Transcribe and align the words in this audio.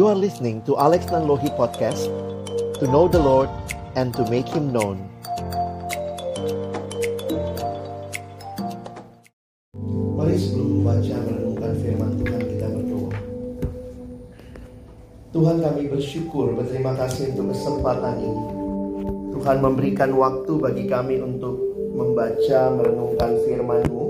You 0.00 0.08
are 0.08 0.16
listening 0.16 0.64
to 0.64 0.80
Alex 0.80 1.12
Nanlohi 1.12 1.52
Podcast 1.60 2.08
To 2.80 2.88
know 2.88 3.04
the 3.04 3.20
Lord 3.20 3.52
and 4.00 4.16
to 4.16 4.24
make 4.32 4.48
Him 4.48 4.72
known. 4.72 4.96
Mari 10.16 10.40
sebelum 10.40 10.80
membaca 10.80 11.16
merenungkan 11.20 11.72
firman 11.84 12.16
Tuhan 12.16 12.40
kita 12.48 12.66
berdoa. 12.72 13.12
Tuhan 15.36 15.56
kami 15.68 15.82
bersyukur 15.92 16.56
berterima 16.56 16.96
kasih 16.96 17.36
untuk 17.36 17.52
kesempatan 17.52 18.24
ini. 18.24 18.44
Tuhan 19.36 19.60
memberikan 19.60 20.16
waktu 20.16 20.52
bagi 20.64 20.88
kami 20.88 21.20
untuk 21.20 21.60
membaca 21.92 22.72
merenungkan 22.72 23.36
firman-Mu. 23.44 24.04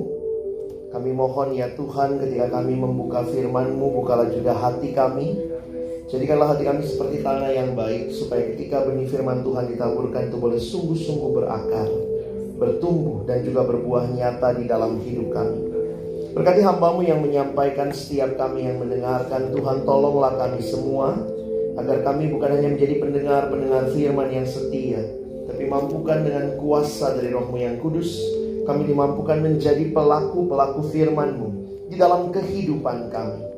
Kami 0.95 1.11
mohon 1.11 1.51
ya 1.51 1.75
Tuhan 1.75 2.23
ketika 2.23 2.63
kami 2.63 2.79
membuka 2.79 3.27
firman-Mu, 3.27 3.91
bukalah 3.91 4.31
juga 4.31 4.55
hati 4.55 4.95
kami. 4.95 5.50
Jadikanlah 6.11 6.59
hati 6.59 6.67
kami 6.67 6.83
seperti 6.83 7.23
tanah 7.23 7.55
yang 7.55 7.79
baik, 7.79 8.11
supaya 8.11 8.51
ketika 8.51 8.83
benih 8.83 9.07
firman 9.07 9.47
Tuhan 9.47 9.71
ditaburkan 9.71 10.27
itu 10.27 10.37
boleh 10.43 10.59
sungguh-sungguh 10.59 11.31
berakar, 11.39 11.87
bertumbuh 12.59 13.23
dan 13.31 13.47
juga 13.47 13.63
berbuah 13.63 14.11
nyata 14.11 14.59
di 14.59 14.67
dalam 14.67 14.99
hidup 15.07 15.31
kami. 15.31 15.71
Berkati 16.35 16.67
hambamu 16.67 17.07
yang 17.07 17.23
menyampaikan 17.23 17.95
setiap 17.95 18.35
kami 18.35 18.67
yang 18.67 18.83
mendengarkan, 18.83 19.55
Tuhan 19.55 19.87
tolonglah 19.87 20.35
kami 20.35 20.59
semua, 20.59 21.15
agar 21.79 22.03
kami 22.03 22.27
bukan 22.35 22.59
hanya 22.59 22.75
menjadi 22.75 22.95
pendengar-pendengar 22.99 23.95
firman 23.95 24.35
yang 24.35 24.47
setia, 24.51 25.07
tapi 25.47 25.71
mampukan 25.71 26.27
dengan 26.27 26.59
kuasa 26.59 27.15
dari 27.15 27.31
rohmu 27.31 27.55
yang 27.55 27.79
kudus, 27.79 28.19
kami 28.67 28.83
dimampukan 28.83 29.39
menjadi 29.39 29.95
pelaku-pelaku 29.95 30.91
firman-Mu 30.91 31.49
di 31.87 31.95
dalam 31.95 32.35
kehidupan 32.35 33.15
kami. 33.15 33.50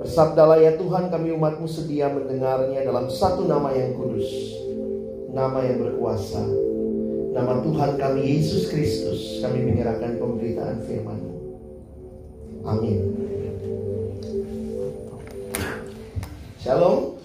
Bersabdalah 0.00 0.58
ya 0.58 0.74
Tuhan 0.74 1.06
kami 1.12 1.30
umatmu 1.34 1.70
sedia 1.70 2.10
mendengarnya 2.10 2.82
dalam 2.82 3.06
satu 3.06 3.46
nama 3.46 3.70
yang 3.70 3.94
kudus. 3.94 4.26
Nama 5.30 5.58
yang 5.66 5.78
berkuasa. 5.82 6.42
Nama 7.34 7.62
Tuhan 7.62 7.90
kami 7.98 8.22
Yesus 8.22 8.70
Kristus. 8.70 9.42
Kami 9.42 9.62
menyerahkan 9.66 10.18
pemberitaan 10.18 10.82
firman-Mu. 10.86 11.34
Amin. 12.66 12.98
Shalom. 16.62 17.18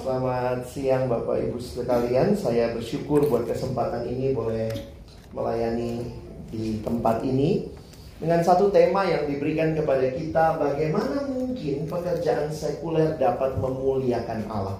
Selamat 0.00 0.64
siang 0.64 1.06
Bapak 1.06 1.38
Ibu 1.38 1.58
sekalian. 1.60 2.34
Saya 2.34 2.74
bersyukur 2.74 3.28
buat 3.28 3.46
kesempatan 3.46 4.08
ini 4.10 4.32
boleh 4.34 4.72
melayani 5.30 6.08
di 6.50 6.82
tempat 6.82 7.22
ini 7.22 7.70
dengan 8.20 8.44
satu 8.44 8.68
tema 8.68 9.08
yang 9.08 9.24
diberikan 9.24 9.72
kepada 9.72 10.12
kita 10.12 10.60
bagaimana 10.60 11.24
mungkin 11.32 11.88
pekerjaan 11.88 12.52
sekuler 12.52 13.16
dapat 13.16 13.56
memuliakan 13.56 14.44
Allah. 14.52 14.76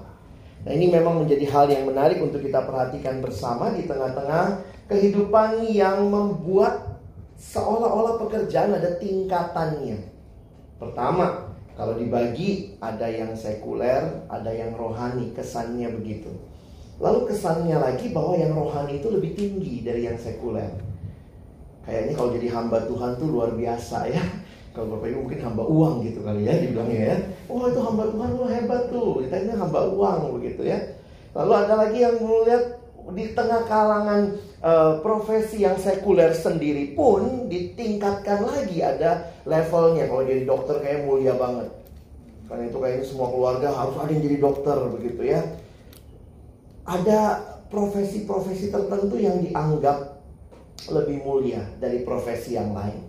Nah 0.61 0.73
ini 0.77 0.93
memang 0.93 1.25
menjadi 1.25 1.49
hal 1.49 1.73
yang 1.73 1.89
menarik 1.89 2.21
untuk 2.21 2.45
kita 2.45 2.61
perhatikan 2.69 3.25
bersama 3.25 3.73
di 3.73 3.89
tengah-tengah 3.89 4.61
kehidupan 4.93 5.65
yang 5.73 6.05
membuat 6.13 7.01
seolah-olah 7.41 8.21
pekerjaan 8.21 8.77
ada 8.77 9.01
tingkatannya. 9.01 10.05
Pertama, 10.77 11.57
kalau 11.81 11.97
dibagi 11.97 12.77
ada 12.77 13.09
yang 13.09 13.33
sekuler, 13.33 14.29
ada 14.29 14.53
yang 14.53 14.77
rohani, 14.77 15.33
kesannya 15.33 15.89
begitu. 15.97 16.29
Lalu 17.01 17.33
kesannya 17.33 17.81
lagi 17.81 18.13
bahwa 18.13 18.37
yang 18.37 18.53
rohani 18.53 19.01
itu 19.01 19.09
lebih 19.09 19.33
tinggi 19.33 19.81
dari 19.81 20.05
yang 20.05 20.21
sekuler. 20.21 20.90
Kayaknya 21.87 22.13
kalau 22.17 22.31
jadi 22.37 22.49
hamba 22.53 22.79
Tuhan 22.87 23.11
tuh 23.17 23.29
luar 23.29 23.51
biasa 23.57 23.99
ya. 24.11 24.23
Kalau 24.71 24.97
Bapak 24.97 25.11
Ibu 25.11 25.19
mungkin 25.27 25.41
hamba 25.43 25.63
uang 25.67 25.95
gitu 26.07 26.23
kali 26.23 26.47
ya 26.47 26.55
dibilangnya 26.63 27.01
ya. 27.03 27.17
Oh 27.51 27.67
itu 27.67 27.81
hamba 27.83 28.05
Tuhan 28.07 28.31
lu 28.39 28.47
hebat 28.47 28.83
tuh. 28.93 29.11
Kita 29.27 29.37
ini 29.43 29.53
hamba 29.59 29.81
uang 29.91 30.19
begitu 30.39 30.63
ya. 30.63 30.79
Lalu 31.35 31.53
ada 31.55 31.75
lagi 31.75 31.99
yang 32.03 32.17
melihat 32.23 32.65
di 33.11 33.25
tengah 33.35 33.67
kalangan 33.67 34.39
uh, 34.63 35.03
profesi 35.03 35.67
yang 35.67 35.75
sekuler 35.75 36.31
sendiri 36.31 36.95
pun 36.95 37.51
ditingkatkan 37.51 38.47
lagi 38.47 38.79
ada 38.79 39.35
levelnya. 39.43 40.07
Kalau 40.07 40.23
jadi 40.23 40.43
dokter 40.47 40.79
kayak 40.79 41.09
mulia 41.11 41.35
banget. 41.35 41.69
Karena 42.47 42.71
itu 42.71 42.79
kayaknya 42.79 43.05
semua 43.07 43.29
keluarga 43.31 43.75
harus 43.75 43.97
ada 43.99 44.11
yang 44.11 44.23
jadi 44.23 44.39
dokter 44.39 44.77
begitu 44.91 45.23
ya 45.27 45.43
ada 46.91 47.21
profesi-profesi 47.71 48.75
tertentu 48.75 49.15
yang 49.21 49.39
dianggap 49.39 50.20
lebih 50.89 51.21
mulia 51.21 51.61
dari 51.77 52.01
profesi 52.01 52.57
yang 52.57 52.73
lain. 52.73 53.05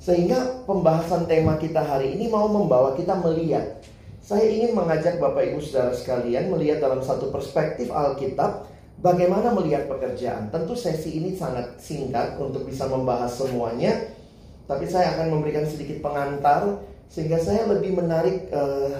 Sehingga 0.00 0.64
pembahasan 0.64 1.28
tema 1.28 1.60
kita 1.60 1.80
hari 1.84 2.16
ini 2.16 2.32
mau 2.32 2.48
membawa 2.48 2.96
kita 2.96 3.16
melihat. 3.20 3.84
Saya 4.24 4.48
ingin 4.48 4.72
mengajak 4.72 5.20
Bapak 5.20 5.52
Ibu 5.52 5.60
Saudara 5.60 5.92
sekalian 5.92 6.48
melihat 6.48 6.80
dalam 6.80 7.04
satu 7.04 7.28
perspektif 7.28 7.92
Alkitab 7.92 8.64
bagaimana 9.04 9.52
melihat 9.52 9.84
pekerjaan. 9.84 10.48
Tentu 10.48 10.72
sesi 10.72 11.20
ini 11.20 11.36
sangat 11.36 11.76
singkat 11.76 12.40
untuk 12.40 12.64
bisa 12.64 12.88
membahas 12.88 13.36
semuanya, 13.36 14.16
tapi 14.64 14.88
saya 14.88 15.12
akan 15.16 15.40
memberikan 15.40 15.68
sedikit 15.68 16.00
pengantar 16.00 16.80
sehingga 17.12 17.36
saya 17.36 17.68
lebih 17.68 18.00
menarik 18.00 18.48
uh, 18.48 18.96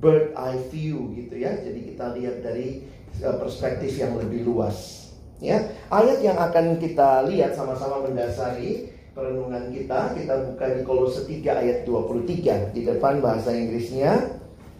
bird 0.00 0.32
eye 0.32 0.64
view 0.72 1.12
gitu 1.12 1.36
ya. 1.36 1.52
Jadi 1.60 1.92
kita 1.92 2.16
lihat 2.16 2.40
dari 2.40 2.88
Eh, 3.18 3.34
perspektif 3.34 3.98
yang 3.98 4.14
lebih 4.14 4.46
luas. 4.46 5.07
Ya, 5.38 5.70
ayat 5.86 6.18
yang 6.18 6.34
akan 6.34 6.82
kita 6.82 7.22
lihat 7.30 7.54
sama-sama 7.54 8.02
mendasari 8.02 8.90
perenungan 9.14 9.70
kita, 9.70 10.18
kita 10.18 10.34
buka 10.50 10.66
di 10.74 10.82
Kolose 10.82 11.22
3 11.30 11.62
ayat 11.62 11.78
23 11.86 12.74
di 12.74 12.82
depan 12.82 13.22
bahasa 13.22 13.54
Inggrisnya. 13.54 14.34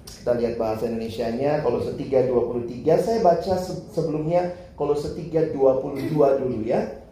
Kita 0.08 0.34
lihat 0.34 0.58
bahasa 0.58 0.91
Indonesianya 0.91 1.62
Kolose 1.62 1.94
3 1.94 2.26
23. 2.26 2.91
Saya 2.98 3.19
baca 3.22 3.54
sebelumnya 3.94 4.50
Kolose 4.74 5.14
3 5.14 5.54
22 5.54 6.10
dulu 6.42 6.58
ya. 6.66 7.06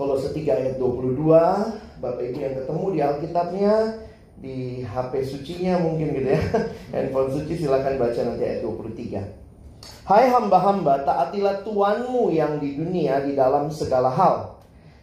Kolose 0.00 0.32
3 0.32 0.40
ayat 0.64 0.74
22, 0.80 2.00
Bapak 2.00 2.24
Ibu 2.24 2.38
yang 2.40 2.56
ketemu 2.56 2.84
di 2.88 3.00
Alkitabnya 3.04 3.74
di 4.40 4.56
HP 4.80 5.12
sucinya 5.28 5.76
mungkin 5.76 6.16
gitu 6.16 6.32
ya. 6.32 6.40
Handphone 6.96 7.36
suci 7.36 7.60
silakan 7.60 8.00
baca 8.00 8.20
nanti 8.24 8.44
ayat 8.48 8.64
23. 8.64 9.39
Hai 10.04 10.28
hamba-hamba, 10.28 11.06
taatilah 11.06 11.62
Tuanmu 11.62 12.34
yang 12.34 12.58
di 12.58 12.76
dunia 12.76 13.22
di 13.24 13.38
dalam 13.38 13.70
segala 13.70 14.10
hal. 14.10 14.58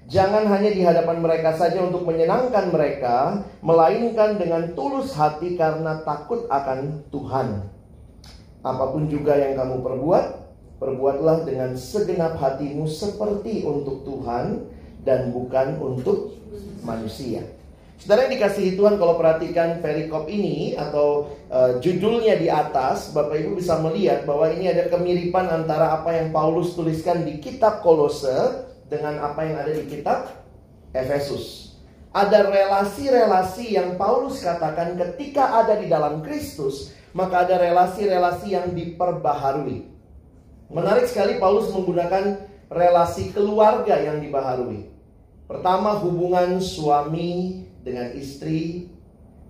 Jangan 0.08 0.48
hanya 0.48 0.72
di 0.72 0.84
hadapan 0.84 1.20
mereka 1.20 1.52
saja 1.56 1.84
untuk 1.84 2.08
menyenangkan 2.08 2.72
mereka, 2.72 3.44
melainkan 3.60 4.40
dengan 4.40 4.72
tulus 4.72 5.12
hati 5.16 5.60
karena 5.60 6.00
takut 6.08 6.48
akan 6.48 7.04
Tuhan. 7.12 7.68
Apa 8.64 8.86
pun 8.96 9.12
juga 9.12 9.36
yang 9.36 9.60
kamu 9.60 9.84
perbuat, 9.84 10.26
perbuatlah 10.80 11.44
dengan 11.44 11.76
segenap 11.76 12.40
hatimu 12.40 12.88
seperti 12.88 13.68
untuk 13.68 14.08
Tuhan 14.08 14.64
dan 15.04 15.32
bukan 15.32 15.80
untuk 15.80 16.36
manusia. 16.84 17.57
Saudara 17.98 18.30
yang 18.30 18.38
dikasihi 18.38 18.78
Tuhan 18.78 19.02
kalau 19.02 19.18
perhatikan 19.18 19.82
perikop 19.82 20.30
ini 20.30 20.78
atau 20.78 21.34
uh, 21.50 21.82
judulnya 21.82 22.38
di 22.38 22.46
atas, 22.46 23.10
Bapak 23.10 23.42
Ibu 23.42 23.58
bisa 23.58 23.82
melihat 23.82 24.22
bahwa 24.22 24.54
ini 24.54 24.70
ada 24.70 24.86
kemiripan 24.86 25.50
antara 25.50 25.98
apa 25.98 26.14
yang 26.14 26.30
Paulus 26.30 26.78
tuliskan 26.78 27.26
di 27.26 27.42
kitab 27.42 27.82
Kolose 27.82 28.70
dengan 28.86 29.18
apa 29.26 29.42
yang 29.50 29.58
ada 29.66 29.74
di 29.74 29.90
kitab 29.90 30.30
Efesus. 30.94 31.74
Ada 32.14 32.46
relasi-relasi 32.54 33.74
yang 33.74 33.98
Paulus 33.98 34.46
katakan 34.46 34.94
ketika 34.94 35.66
ada 35.66 35.82
di 35.82 35.90
dalam 35.90 36.22
Kristus, 36.22 36.94
maka 37.18 37.50
ada 37.50 37.58
relasi-relasi 37.58 38.54
yang 38.54 38.78
diperbaharui. 38.78 39.90
Menarik 40.70 41.10
sekali 41.10 41.42
Paulus 41.42 41.74
menggunakan 41.74 42.46
relasi 42.70 43.34
keluarga 43.34 43.98
yang 43.98 44.22
dibaharui. 44.22 44.86
Pertama 45.50 45.98
hubungan 45.98 46.60
suami 46.62 47.67
dengan 47.88 48.12
istri, 48.12 48.92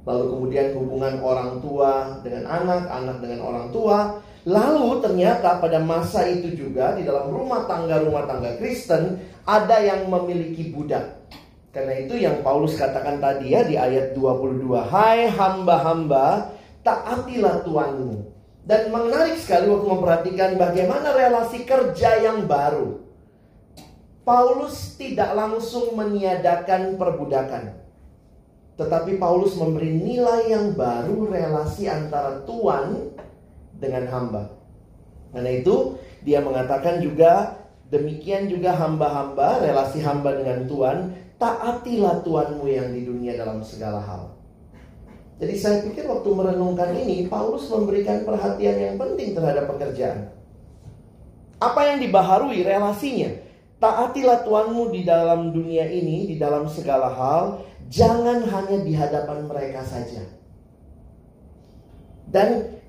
lalu 0.06 0.38
kemudian 0.38 0.78
hubungan 0.78 1.18
orang 1.26 1.58
tua 1.58 2.22
dengan 2.22 2.46
anak, 2.46 2.86
anak 2.86 3.18
dengan 3.18 3.42
orang 3.42 3.68
tua. 3.74 4.22
Lalu 4.48 5.04
ternyata 5.04 5.60
pada 5.60 5.82
masa 5.82 6.24
itu 6.30 6.56
juga 6.56 6.96
di 6.96 7.04
dalam 7.04 7.34
rumah 7.34 7.68
tangga-rumah 7.68 8.30
tangga 8.30 8.56
Kristen 8.56 9.20
ada 9.44 9.82
yang 9.82 10.08
memiliki 10.08 10.72
budak. 10.72 11.20
Karena 11.76 11.94
itu 12.00 12.16
yang 12.16 12.40
Paulus 12.46 12.80
katakan 12.80 13.20
tadi 13.20 13.52
ya 13.52 13.68
di 13.68 13.76
ayat 13.76 14.16
22. 14.16 14.72
Hai 14.88 15.28
hamba-hamba, 15.28 16.56
taatilah 16.86 17.68
Tuhanmu. 17.68 18.38
Dan 18.68 18.92
menarik 18.92 19.40
sekali 19.40 19.68
waktu 19.68 19.88
memperhatikan 19.88 20.52
bagaimana 20.56 21.12
relasi 21.12 21.68
kerja 21.68 22.20
yang 22.24 22.48
baru. 22.48 23.04
Paulus 24.28 25.00
tidak 25.00 25.32
langsung 25.36 25.96
meniadakan 25.96 27.00
perbudakan. 27.00 27.87
Tetapi 28.78 29.18
Paulus 29.18 29.58
memberi 29.58 29.90
nilai 29.90 30.54
yang 30.54 30.78
baru 30.78 31.26
relasi 31.26 31.90
antara 31.90 32.46
tuan 32.46 33.10
dengan 33.78 34.06
hamba. 34.10 34.54
Karena 35.34 35.52
itu 35.52 35.98
dia 36.22 36.42
mengatakan 36.46 37.02
juga 37.02 37.58
demikian 37.90 38.46
juga 38.46 38.78
hamba-hamba 38.78 39.66
relasi 39.66 40.00
hamba 40.06 40.38
dengan 40.38 40.70
tuan 40.70 41.18
taatilah 41.42 42.22
tuanmu 42.22 42.66
yang 42.70 42.94
di 42.94 43.06
dunia 43.06 43.38
dalam 43.38 43.62
segala 43.66 44.02
hal. 44.02 44.38
Jadi 45.38 45.54
saya 45.54 45.78
pikir 45.86 46.10
waktu 46.10 46.30
merenungkan 46.34 46.98
ini, 46.98 47.30
Paulus 47.30 47.70
memberikan 47.70 48.26
perhatian 48.26 48.78
yang 48.78 48.96
penting 48.98 49.38
terhadap 49.38 49.70
pekerjaan. 49.70 50.34
Apa 51.62 51.94
yang 51.94 52.02
dibaharui 52.02 52.66
relasinya? 52.66 53.46
Taatilah 53.78 54.42
Tuhanmu 54.42 54.90
di 54.90 55.06
dalam 55.06 55.54
dunia 55.54 55.86
ini, 55.86 56.26
di 56.26 56.42
dalam 56.42 56.66
segala 56.66 57.14
hal, 57.14 57.62
jangan 57.88 58.44
hanya 58.44 58.78
di 58.84 58.94
hadapan 58.96 59.48
mereka 59.48 59.82
saja. 59.84 60.24
Dan 62.28 62.80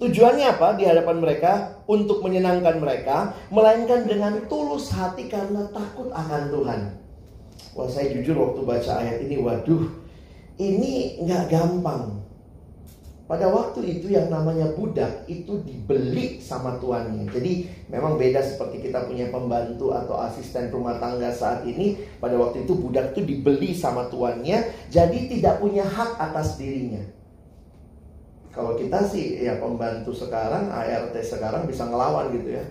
tujuannya 0.00 0.46
apa 0.56 0.76
di 0.80 0.84
hadapan 0.88 1.16
mereka? 1.20 1.52
Untuk 1.90 2.22
menyenangkan 2.22 2.78
mereka, 2.78 3.34
melainkan 3.50 4.06
dengan 4.06 4.46
tulus 4.46 4.94
hati 4.94 5.26
karena 5.26 5.66
takut 5.74 6.08
akan 6.14 6.42
Tuhan. 6.54 6.80
Wah 7.74 7.88
saya 7.90 8.14
jujur 8.14 8.38
waktu 8.38 8.60
baca 8.62 8.92
ayat 9.02 9.18
ini, 9.26 9.36
waduh, 9.42 9.90
ini 10.56 11.18
nggak 11.22 11.50
gampang. 11.50 12.19
Pada 13.30 13.46
waktu 13.46 13.86
itu 13.86 14.10
yang 14.10 14.26
namanya 14.26 14.74
budak 14.74 15.22
itu 15.30 15.62
dibeli 15.62 16.42
sama 16.42 16.82
tuannya. 16.82 17.30
Jadi 17.30 17.62
memang 17.86 18.18
beda 18.18 18.42
seperti 18.42 18.90
kita 18.90 19.06
punya 19.06 19.30
pembantu 19.30 19.94
atau 19.94 20.18
asisten 20.18 20.66
rumah 20.74 20.98
tangga 20.98 21.30
saat 21.30 21.62
ini. 21.62 21.94
Pada 22.18 22.34
waktu 22.34 22.66
itu 22.66 22.74
budak 22.74 23.14
itu 23.14 23.22
dibeli 23.22 23.70
sama 23.70 24.10
tuannya, 24.10 24.90
jadi 24.90 25.18
tidak 25.30 25.62
punya 25.62 25.86
hak 25.86 26.18
atas 26.18 26.58
dirinya. 26.58 27.06
Kalau 28.50 28.74
kita 28.74 28.98
sih 29.06 29.46
ya 29.46 29.62
pembantu 29.62 30.10
sekarang, 30.10 30.66
ART 30.66 31.14
sekarang 31.22 31.70
bisa 31.70 31.86
ngelawan 31.86 32.34
gitu 32.34 32.58
ya. 32.58 32.66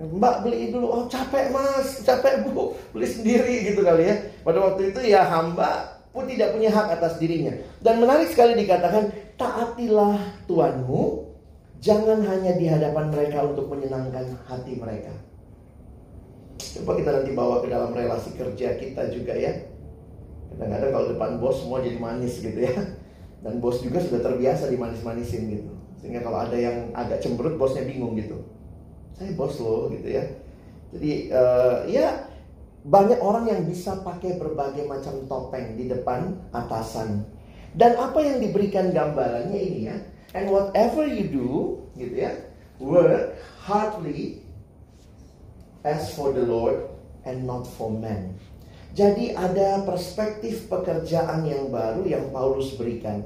Mbak 0.00 0.36
beli 0.40 0.72
dulu, 0.72 0.88
oh 0.88 1.04
capek 1.04 1.52
mas, 1.52 2.00
capek 2.00 2.48
bu, 2.48 2.72
beli 2.96 3.04
sendiri 3.04 3.60
gitu 3.60 3.84
kali 3.84 4.08
ya. 4.08 4.16
Pada 4.40 4.72
waktu 4.72 4.88
itu 4.88 5.04
ya 5.04 5.28
hamba 5.28 6.00
pun 6.16 6.24
tidak 6.24 6.56
punya 6.56 6.72
hak 6.72 6.96
atas 6.96 7.20
dirinya. 7.20 7.52
Dan 7.84 8.00
menarik 8.00 8.32
sekali 8.32 8.56
dikatakan, 8.56 9.27
taatilah 9.38 10.18
Tuhanmu, 10.50 11.02
jangan 11.78 12.20
hanya 12.26 12.58
di 12.58 12.66
hadapan 12.66 13.08
mereka 13.14 13.46
untuk 13.46 13.70
menyenangkan 13.70 14.34
hati 14.44 14.74
mereka. 14.76 15.14
Coba 16.58 16.98
kita 16.98 17.10
nanti 17.14 17.32
bawa 17.32 17.62
ke 17.62 17.70
dalam 17.70 17.94
relasi 17.94 18.34
kerja 18.34 18.76
kita 18.76 19.14
juga 19.14 19.32
ya. 19.32 19.54
Kadang-kadang 20.52 20.90
kalau 20.90 21.06
depan 21.14 21.30
bos 21.38 21.62
semua 21.62 21.78
jadi 21.80 21.96
manis 21.96 22.42
gitu 22.42 22.58
ya. 22.58 22.74
Dan 23.38 23.62
bos 23.62 23.78
juga 23.78 24.02
sudah 24.02 24.20
terbiasa 24.20 24.66
dimanis-manisin 24.66 25.42
gitu. 25.54 25.72
Sehingga 26.02 26.26
kalau 26.26 26.42
ada 26.42 26.58
yang 26.58 26.90
agak 26.90 27.22
cemberut 27.22 27.54
bosnya 27.54 27.86
bingung 27.86 28.18
gitu. 28.18 28.42
Saya 29.14 29.38
bos 29.38 29.54
loh 29.62 29.86
gitu 29.94 30.10
ya. 30.10 30.26
Jadi 30.90 31.30
uh, 31.30 31.86
ya 31.86 32.26
banyak 32.82 33.22
orang 33.22 33.46
yang 33.46 33.62
bisa 33.66 34.02
pakai 34.02 34.38
berbagai 34.38 34.86
macam 34.90 35.14
topeng 35.30 35.78
di 35.78 35.86
depan 35.86 36.34
atasan. 36.50 37.37
Dan 37.76 37.96
apa 37.96 38.18
yang 38.24 38.38
diberikan 38.40 38.92
gambarannya 38.92 39.58
ini 39.58 39.80
ya. 39.88 39.96
And 40.36 40.52
whatever 40.52 41.08
you 41.08 41.28
do, 41.28 41.50
gitu 41.96 42.28
ya, 42.28 42.32
work 42.80 43.36
hardly 43.64 44.44
as 45.84 46.12
for 46.12 46.36
the 46.36 46.44
Lord 46.44 46.84
and 47.24 47.48
not 47.48 47.64
for 47.64 47.88
men. 47.88 48.36
Jadi 48.96 49.36
ada 49.36 49.84
perspektif 49.84 50.68
pekerjaan 50.68 51.44
yang 51.44 51.68
baru 51.68 52.04
yang 52.08 52.28
Paulus 52.32 52.74
berikan. 52.76 53.24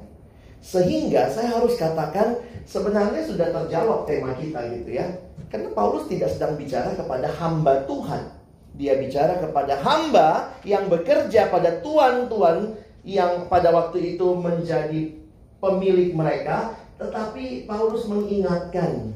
Sehingga 0.63 1.27
saya 1.31 1.59
harus 1.59 1.75
katakan 1.75 2.39
sebenarnya 2.67 3.27
sudah 3.27 3.51
terjawab 3.51 4.07
tema 4.07 4.35
kita 4.39 4.63
gitu 4.79 4.91
ya. 4.95 5.07
Karena 5.51 5.75
Paulus 5.75 6.07
tidak 6.07 6.31
sedang 6.35 6.55
bicara 6.55 6.95
kepada 6.95 7.27
hamba 7.35 7.83
Tuhan 7.87 8.43
dia 8.73 8.97
bicara 8.97 9.37
kepada 9.37 9.77
hamba 9.85 10.57
yang 10.65 10.89
bekerja 10.89 11.53
pada 11.53 11.85
tuan-tuan 11.85 12.73
yang 13.03 13.51
pada 13.51 13.75
waktu 13.75 14.15
itu 14.17 14.27
menjadi 14.39 15.15
pemilik 15.59 16.15
mereka, 16.15 16.79
tetapi 16.99 17.67
Paulus 17.67 18.07
mengingatkan 18.07 19.15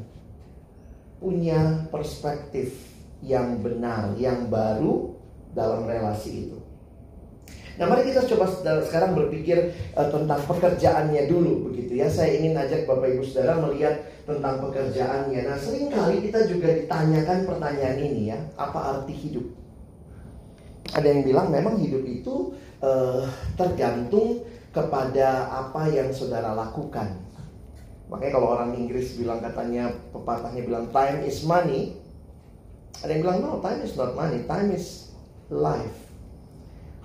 punya 1.23 1.87
perspektif 1.91 2.75
yang 3.23 3.63
benar, 3.63 4.15
yang 4.19 4.51
baru 4.51 5.17
dalam 5.57 5.89
relasi 5.89 6.47
itu. 6.47 6.59
Nah, 7.77 7.93
mari 7.93 8.09
kita 8.09 8.25
coba 8.25 8.49
sekarang 8.89 9.13
berpikir 9.13 9.77
uh, 9.93 10.09
tentang 10.09 10.41
pekerjaannya 10.49 11.29
dulu 11.29 11.69
begitu 11.69 12.01
ya. 12.01 12.09
Saya 12.09 12.41
ingin 12.41 12.57
ajak 12.57 12.89
Bapak 12.89 13.13
Ibu 13.13 13.23
Saudara 13.29 13.61
melihat 13.61 14.01
tentang 14.25 14.65
pekerjaannya. 14.65 15.45
Nah, 15.45 15.57
sering 15.61 15.93
kali 15.93 16.25
kita 16.25 16.49
juga 16.49 16.73
ditanyakan 16.73 17.45
pertanyaan 17.45 17.99
ini 18.01 18.33
ya, 18.33 18.39
apa 18.57 18.97
arti 18.97 19.13
hidup? 19.13 19.45
Ada 20.97 21.05
yang 21.05 21.23
bilang 21.29 21.53
memang 21.53 21.77
hidup 21.77 22.01
itu 22.09 22.57
uh, 22.83 23.25
tergantung 23.55 24.45
kepada 24.73 25.49
apa 25.49 25.89
yang 25.89 26.13
saudara 26.13 26.53
lakukan. 26.53 27.17
Makanya 28.07 28.33
kalau 28.39 28.49
orang 28.55 28.77
Inggris 28.77 29.17
bilang 29.19 29.43
katanya 29.43 29.91
pepatahnya 30.15 30.63
bilang 30.63 30.87
time 30.95 31.27
is 31.27 31.43
money. 31.43 31.97
Ada 33.03 33.11
yang 33.13 33.23
bilang 33.25 33.39
no, 33.43 33.59
time 33.65 33.81
is 33.83 33.97
not 33.99 34.15
money, 34.15 34.45
time 34.47 34.71
is 34.73 35.11
life. 35.49 36.07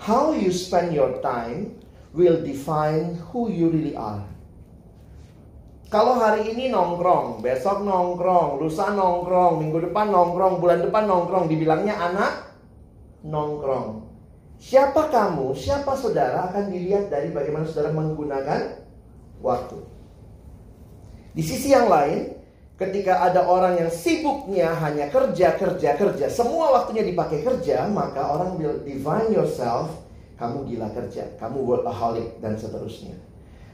How 0.01 0.33
you 0.33 0.50
spend 0.50 0.94
your 0.94 1.21
time 1.21 1.77
will 2.12 2.41
define 2.41 3.18
who 3.31 3.50
you 3.50 3.71
really 3.71 3.95
are. 3.95 4.23
Kalau 5.91 6.15
hari 6.15 6.56
ini 6.56 6.71
nongkrong, 6.71 7.44
besok 7.44 7.83
nongkrong, 7.83 8.63
lusa 8.63 8.95
nongkrong, 8.95 9.59
minggu 9.59 9.91
depan 9.91 10.07
nongkrong, 10.07 10.63
bulan 10.63 10.79
depan 10.88 11.03
nongkrong, 11.03 11.51
dibilangnya 11.51 12.00
anak 12.00 12.56
nongkrong. 13.27 14.10
Siapa 14.61 15.09
kamu, 15.09 15.57
siapa 15.57 15.97
saudara 15.97 16.53
akan 16.53 16.69
dilihat 16.69 17.09
dari 17.09 17.33
bagaimana 17.33 17.65
saudara 17.65 17.89
menggunakan 17.97 18.77
waktu. 19.41 19.81
Di 21.33 21.41
sisi 21.41 21.73
yang 21.73 21.89
lain, 21.89 22.37
ketika 22.77 23.25
ada 23.25 23.49
orang 23.49 23.81
yang 23.81 23.89
sibuknya 23.89 24.69
hanya 24.85 25.09
kerja, 25.09 25.57
kerja, 25.57 25.97
kerja, 25.97 26.25
semua 26.29 26.77
waktunya 26.77 27.01
dipakai 27.01 27.41
kerja, 27.41 27.89
maka 27.89 28.21
orang 28.21 28.61
will 28.61 28.77
define 28.85 29.33
yourself, 29.33 29.89
kamu 30.37 30.69
gila 30.69 30.93
kerja, 30.93 31.25
kamu 31.41 31.57
workaholic, 31.65 32.37
dan 32.37 32.53
seterusnya. 32.53 33.17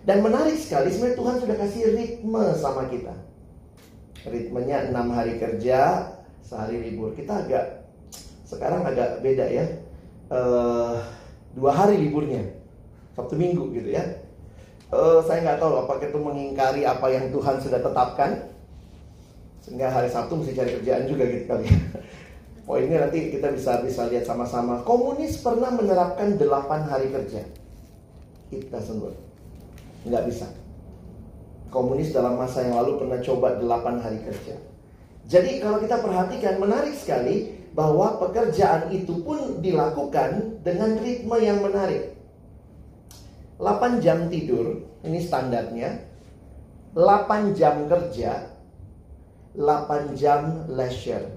Dan 0.07 0.23
menarik 0.23 0.55
sekali, 0.55 0.87
sebenarnya 0.87 1.19
Tuhan 1.19 1.35
sudah 1.43 1.55
kasih 1.67 1.83
ritme 1.99 2.45
sama 2.55 2.87
kita. 2.87 3.11
Ritmenya 4.23 4.87
enam 4.87 5.11
hari 5.11 5.35
kerja, 5.35 6.15
sehari 6.47 6.79
libur. 6.79 7.11
Kita 7.11 7.43
agak, 7.43 7.91
sekarang 8.47 8.87
agak 8.87 9.19
beda 9.19 9.51
ya. 9.51 9.67
Uh, 10.27 10.99
dua 11.55 11.71
hari 11.71 11.95
liburnya, 12.03 12.43
Sabtu 13.15 13.39
Minggu 13.39 13.71
gitu 13.71 13.95
ya. 13.95 14.03
Uh, 14.91 15.19
saya 15.23 15.43
nggak 15.43 15.59
tahu 15.59 15.83
apakah 15.83 16.07
itu 16.07 16.19
mengingkari 16.19 16.87
apa 16.87 17.07
yang 17.11 17.27
Tuhan 17.31 17.59
sudah 17.59 17.79
tetapkan 17.83 18.55
sehingga 19.67 19.91
hari 19.91 20.07
Sabtu 20.07 20.39
mesti 20.39 20.55
cari 20.55 20.79
kerjaan 20.79 21.03
juga 21.11 21.27
gitu 21.27 21.43
kali. 21.43 21.67
Poinnya 22.67 23.03
nanti 23.03 23.31
kita 23.35 23.51
bisa 23.51 23.83
bisa 23.83 24.07
lihat 24.07 24.23
sama-sama. 24.23 24.79
Komunis 24.87 25.43
pernah 25.43 25.71
menerapkan 25.75 26.39
8 26.39 26.91
hari 26.91 27.11
kerja. 27.11 27.43
It 28.51 28.71
doesn't 28.71 29.03
work. 29.03 29.19
Nggak 30.07 30.23
bisa. 30.27 30.47
Komunis 31.67 32.15
dalam 32.15 32.39
masa 32.39 32.63
yang 32.63 32.79
lalu 32.79 32.95
pernah 33.03 33.19
coba 33.19 33.59
8 33.59 34.03
hari 34.03 34.19
kerja. 34.23 34.55
Jadi 35.27 35.59
kalau 35.59 35.83
kita 35.83 35.99
perhatikan 35.99 36.55
menarik 36.63 36.95
sekali 36.95 37.56
bahwa 37.77 38.17
pekerjaan 38.17 38.89
itu 38.89 39.21
pun 39.21 39.61
dilakukan 39.61 40.65
dengan 40.65 40.97
ritme 40.97 41.37
yang 41.37 41.61
menarik. 41.61 42.17
8 43.61 44.01
jam 44.01 44.33
tidur, 44.33 44.81
ini 45.05 45.21
standarnya. 45.21 46.01
8 46.97 47.53
jam 47.53 47.85
kerja, 47.85 48.49
8 49.53 50.17
jam 50.17 50.65
leisure. 50.73 51.29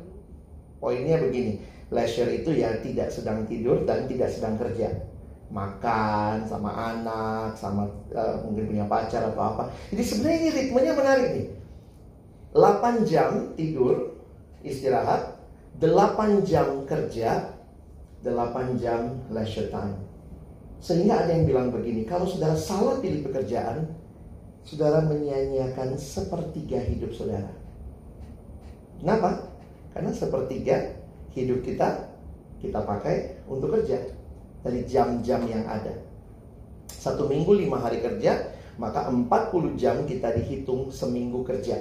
Poinnya 0.80 1.20
begini, 1.20 1.60
leisure 1.92 2.32
itu 2.32 2.56
ya 2.56 2.72
tidak 2.80 3.12
sedang 3.12 3.44
tidur 3.44 3.84
dan 3.84 4.08
tidak 4.08 4.32
sedang 4.32 4.56
kerja. 4.56 4.96
Makan 5.52 6.48
sama 6.48 6.72
anak, 6.72 7.52
sama 7.52 7.84
uh, 8.16 8.40
mungkin 8.48 8.72
punya 8.72 8.84
pacar 8.88 9.28
atau 9.28 9.44
apa. 9.44 9.68
Jadi 9.92 10.02
sebenarnya 10.08 10.38
ini 10.40 10.50
ritmenya 10.56 10.92
menarik 10.96 11.28
nih. 11.36 11.46
8 12.56 13.04
jam 13.04 13.52
tidur, 13.60 14.16
istirahat, 14.64 15.29
8 15.80 16.44
jam 16.44 16.84
kerja, 16.84 17.56
8 18.20 18.76
jam 18.76 19.16
leisure 19.32 19.72
time. 19.72 19.96
Sehingga 20.80 21.24
ada 21.24 21.32
yang 21.32 21.48
bilang 21.48 21.68
begini, 21.72 22.04
kalau 22.04 22.28
saudara 22.28 22.52
salah 22.52 23.00
pilih 23.00 23.24
pekerjaan, 23.24 23.88
saudara 24.64 25.00
menyia-nyiakan 25.08 25.96
sepertiga 25.96 26.84
hidup 26.84 27.16
saudara. 27.16 27.48
Kenapa? 29.00 29.48
Karena 29.96 30.12
sepertiga 30.12 31.00
hidup 31.32 31.64
kita 31.64 32.12
kita 32.60 32.84
pakai 32.84 33.40
untuk 33.48 33.72
kerja 33.72 33.96
dari 34.60 34.84
jam-jam 34.84 35.40
yang 35.48 35.64
ada. 35.64 35.96
Satu 36.92 37.24
minggu 37.24 37.56
lima 37.56 37.80
hari 37.80 38.04
kerja, 38.04 38.52
maka 38.76 39.08
40 39.08 39.80
jam 39.80 40.04
kita 40.04 40.36
dihitung 40.36 40.92
seminggu 40.92 41.40
kerja. 41.40 41.80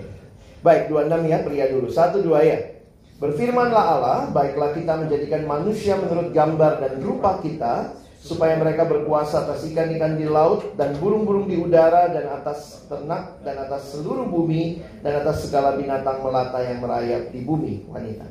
Baik, 0.65 0.89
26 0.89 1.29
ya, 1.29 1.45
pria 1.45 1.69
dulu. 1.69 1.93
Satu 1.93 2.25
dua 2.25 2.41
ya. 2.41 2.76
Berfirmanlah 3.17 3.85
Allah, 3.97 4.19
baiklah 4.29 4.77
kita 4.77 4.93
menjadikan 5.01 5.49
manusia 5.49 5.97
menurut 5.97 6.37
gambar 6.37 6.85
dan 6.85 6.93
rupa 7.01 7.41
kita 7.41 7.97
supaya 8.21 8.61
mereka 8.61 8.85
berkuasa 8.85 9.49
atas 9.49 9.65
ikan-ikan 9.73 10.21
di 10.21 10.29
laut 10.29 10.77
dan 10.77 10.93
burung-burung 11.01 11.49
di 11.49 11.57
udara 11.57 12.13
dan 12.13 12.29
atas 12.29 12.85
ternak 12.93 13.41
dan 13.41 13.57
atas 13.57 13.97
seluruh 13.97 14.29
bumi 14.29 14.85
dan 15.01 15.25
atas 15.25 15.49
segala 15.49 15.81
binatang 15.81 16.21
melata 16.21 16.61
yang 16.61 16.85
merayap 16.85 17.33
di 17.33 17.41
bumi 17.41 17.89
wanita. 17.89 18.29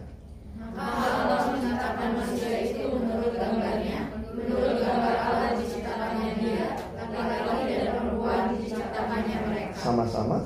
Allah 0.78 1.50
menciptakan 1.50 2.10
manusia 2.22 2.52
itu 2.70 2.86
menurut 2.86 3.34
gambarnya, 3.34 4.00
menurut 4.38 4.76
gambar 4.86 5.16
Allah 5.18 5.50
diciptakannya 5.58 6.30
dia, 6.38 6.68
laki-laki 6.94 7.64
dan 7.74 7.86
perempuan 7.90 8.42
diciptakannya 8.54 9.38
mereka. 9.50 9.74
Sama-sama. 9.82 10.38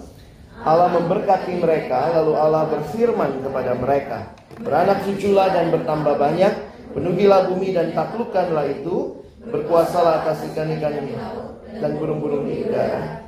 Allah 0.59 0.89
memberkati 0.91 1.55
mereka, 1.59 2.11
lalu 2.19 2.33
Allah 2.35 2.67
berfirman 2.67 3.39
kepada 3.39 3.71
mereka, 3.79 4.19
Beranak 4.59 5.07
cuculah 5.07 5.55
dan 5.55 5.71
bertambah 5.71 6.19
banyak, 6.19 6.53
penuhilah 6.91 7.47
bumi 7.47 7.71
dan 7.71 7.95
taklukkanlah 7.95 8.67
itu, 8.67 9.19
Berkuasalah 9.39 10.21
atas 10.21 10.43
ikan-ikan 10.51 10.99
dan 11.79 11.91
burung-burung 11.95 12.43
di 12.43 12.67
udara. 12.67 13.23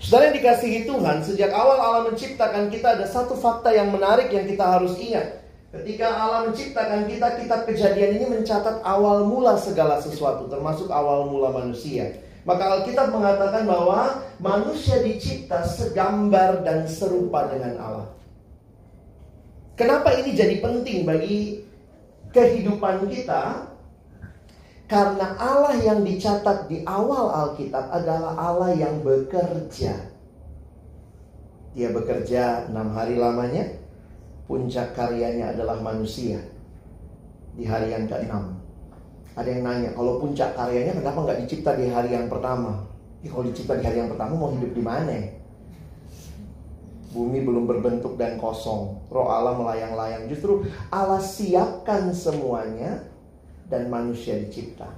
Saudara 0.00 0.32
yang 0.32 0.36
dikasihi 0.40 0.88
Tuhan, 0.88 1.20
sejak 1.20 1.52
awal 1.52 1.76
Allah 1.76 2.02
menciptakan 2.08 2.72
kita 2.72 2.96
ada 2.96 3.04
satu 3.04 3.36
fakta 3.36 3.68
yang 3.76 3.92
menarik 3.92 4.32
yang 4.32 4.48
kita 4.48 4.64
harus 4.64 4.96
ingat. 4.96 5.44
Ketika 5.68 6.08
Allah 6.08 6.48
menciptakan 6.48 7.04
kita, 7.04 7.44
kitab 7.44 7.68
kejadian 7.68 8.16
ini 8.16 8.26
mencatat 8.32 8.80
awal 8.80 9.28
mula 9.28 9.60
segala 9.60 10.00
sesuatu, 10.00 10.48
termasuk 10.48 10.88
awal 10.88 11.28
mula 11.28 11.52
manusia. 11.52 12.16
Maka 12.46 12.64
Alkitab 12.80 13.10
mengatakan 13.10 13.64
bahwa 13.66 14.22
manusia 14.38 15.02
dicipta 15.02 15.62
segambar 15.66 16.62
dan 16.62 16.86
serupa 16.86 17.50
dengan 17.50 17.74
Allah. 17.78 18.08
Kenapa 19.78 20.10
ini 20.18 20.34
jadi 20.34 20.58
penting 20.58 21.06
bagi 21.06 21.62
kehidupan 22.34 23.06
kita 23.06 23.70
karena 24.90 25.36
Allah 25.38 25.78
yang 25.78 26.02
dicatat 26.02 26.66
di 26.66 26.82
awal 26.82 27.30
Alkitab 27.30 27.86
adalah 27.92 28.34
Allah 28.34 28.74
yang 28.74 29.04
bekerja. 29.06 29.94
Dia 31.78 31.88
bekerja 31.94 32.66
enam 32.66 32.90
hari 32.90 33.14
lamanya, 33.14 33.70
puncak 34.50 34.98
karyanya 34.98 35.54
adalah 35.54 35.78
manusia 35.78 36.42
di 37.54 37.62
hari 37.62 37.94
yang 37.94 38.10
keenam. 38.10 38.57
Ada 39.38 39.54
yang 39.54 39.62
nanya, 39.62 39.90
kalau 39.94 40.18
puncak 40.18 40.58
karyanya 40.58 40.98
kenapa 40.98 41.22
nggak 41.22 41.46
dicipta 41.46 41.78
di 41.78 41.86
hari 41.86 42.10
yang 42.10 42.26
pertama? 42.26 42.82
Ya, 43.22 43.30
kalau 43.30 43.46
dicipta 43.46 43.78
di 43.78 43.86
hari 43.86 44.02
yang 44.02 44.10
pertama 44.10 44.34
mau 44.34 44.50
hidup 44.50 44.74
di 44.74 44.82
mana? 44.82 45.14
Bumi 47.14 47.46
belum 47.46 47.70
berbentuk 47.70 48.18
dan 48.18 48.34
kosong. 48.42 48.98
Roh 49.06 49.30
Allah 49.30 49.54
melayang-layang. 49.54 50.26
Justru 50.26 50.66
Allah 50.90 51.22
siapkan 51.22 52.10
semuanya 52.10 53.06
dan 53.70 53.86
manusia 53.86 54.42
dicipta. 54.42 54.90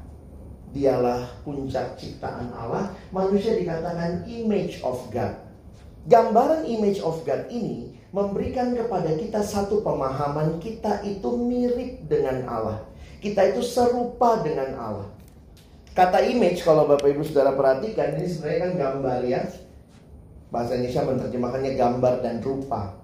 Dialah 0.72 1.44
puncak 1.44 2.00
ciptaan 2.00 2.48
Allah. 2.56 2.96
Manusia 3.12 3.60
dikatakan 3.60 4.24
image 4.24 4.80
of 4.80 5.04
God. 5.12 5.36
Gambaran 6.08 6.64
image 6.64 7.04
of 7.04 7.20
God 7.28 7.44
ini 7.52 7.92
memberikan 8.10 8.72
kepada 8.72 9.14
kita 9.14 9.44
satu 9.44 9.84
pemahaman 9.84 10.58
kita 10.58 11.04
itu 11.04 11.28
mirip 11.36 12.08
dengan 12.08 12.48
Allah. 12.48 12.89
Kita 13.20 13.52
itu 13.52 13.60
serupa 13.60 14.40
dengan 14.40 14.72
Allah. 14.80 15.08
Kata 15.92 16.24
image 16.24 16.64
kalau 16.64 16.88
Bapak 16.88 17.12
Ibu 17.12 17.20
Saudara 17.20 17.52
perhatikan 17.52 18.16
ini 18.16 18.24
sebenarnya 18.24 18.60
kan 18.64 18.72
gambar 18.78 19.18
ya 19.28 19.42
bahasa 20.48 20.74
Indonesia 20.74 21.04
menerjemahkannya 21.04 21.72
gambar 21.76 22.14
dan 22.24 22.36
rupa. 22.40 22.96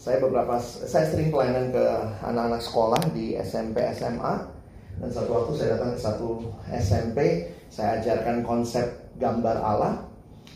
Saya 0.00 0.20
beberapa 0.20 0.56
saya 0.60 1.04
sering 1.08 1.28
pelayanan 1.28 1.72
ke 1.72 1.84
anak-anak 2.24 2.62
sekolah 2.64 3.02
di 3.12 3.36
SMP 3.36 3.84
SMA 3.92 4.34
dan 5.00 5.10
satu 5.10 5.30
waktu 5.32 5.52
saya 5.58 5.68
datang 5.76 5.90
ke 5.96 6.00
satu 6.00 6.28
SMP, 6.70 7.18
saya 7.68 7.98
ajarkan 7.98 8.46
konsep 8.46 8.86
gambar 9.18 9.56
Allah. 9.58 9.94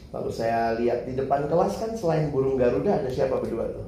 Lalu 0.08 0.30
saya 0.32 0.72
lihat 0.80 1.04
di 1.04 1.12
depan 1.16 1.48
kelas 1.52 1.76
kan 1.80 1.92
selain 1.92 2.32
burung 2.32 2.56
Garuda 2.56 3.04
ada 3.04 3.10
siapa 3.12 3.40
berdua 3.40 3.68
tuh? 3.72 3.86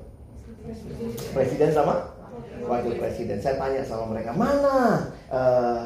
Presiden 1.32 1.72
sama 1.72 2.19
wakil 2.64 2.94
presiden. 2.96 3.38
Saya 3.40 3.56
tanya 3.60 3.82
sama 3.84 4.10
mereka, 4.12 4.34
"Mana 4.36 5.08
uh, 5.28 5.84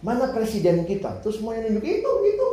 mana 0.00 0.30
presiden 0.34 0.86
kita?" 0.86 1.20
Terus 1.20 1.38
semuanya 1.38 1.68
nunjuk 1.68 1.84
itu, 1.84 2.12
itu. 2.28 2.48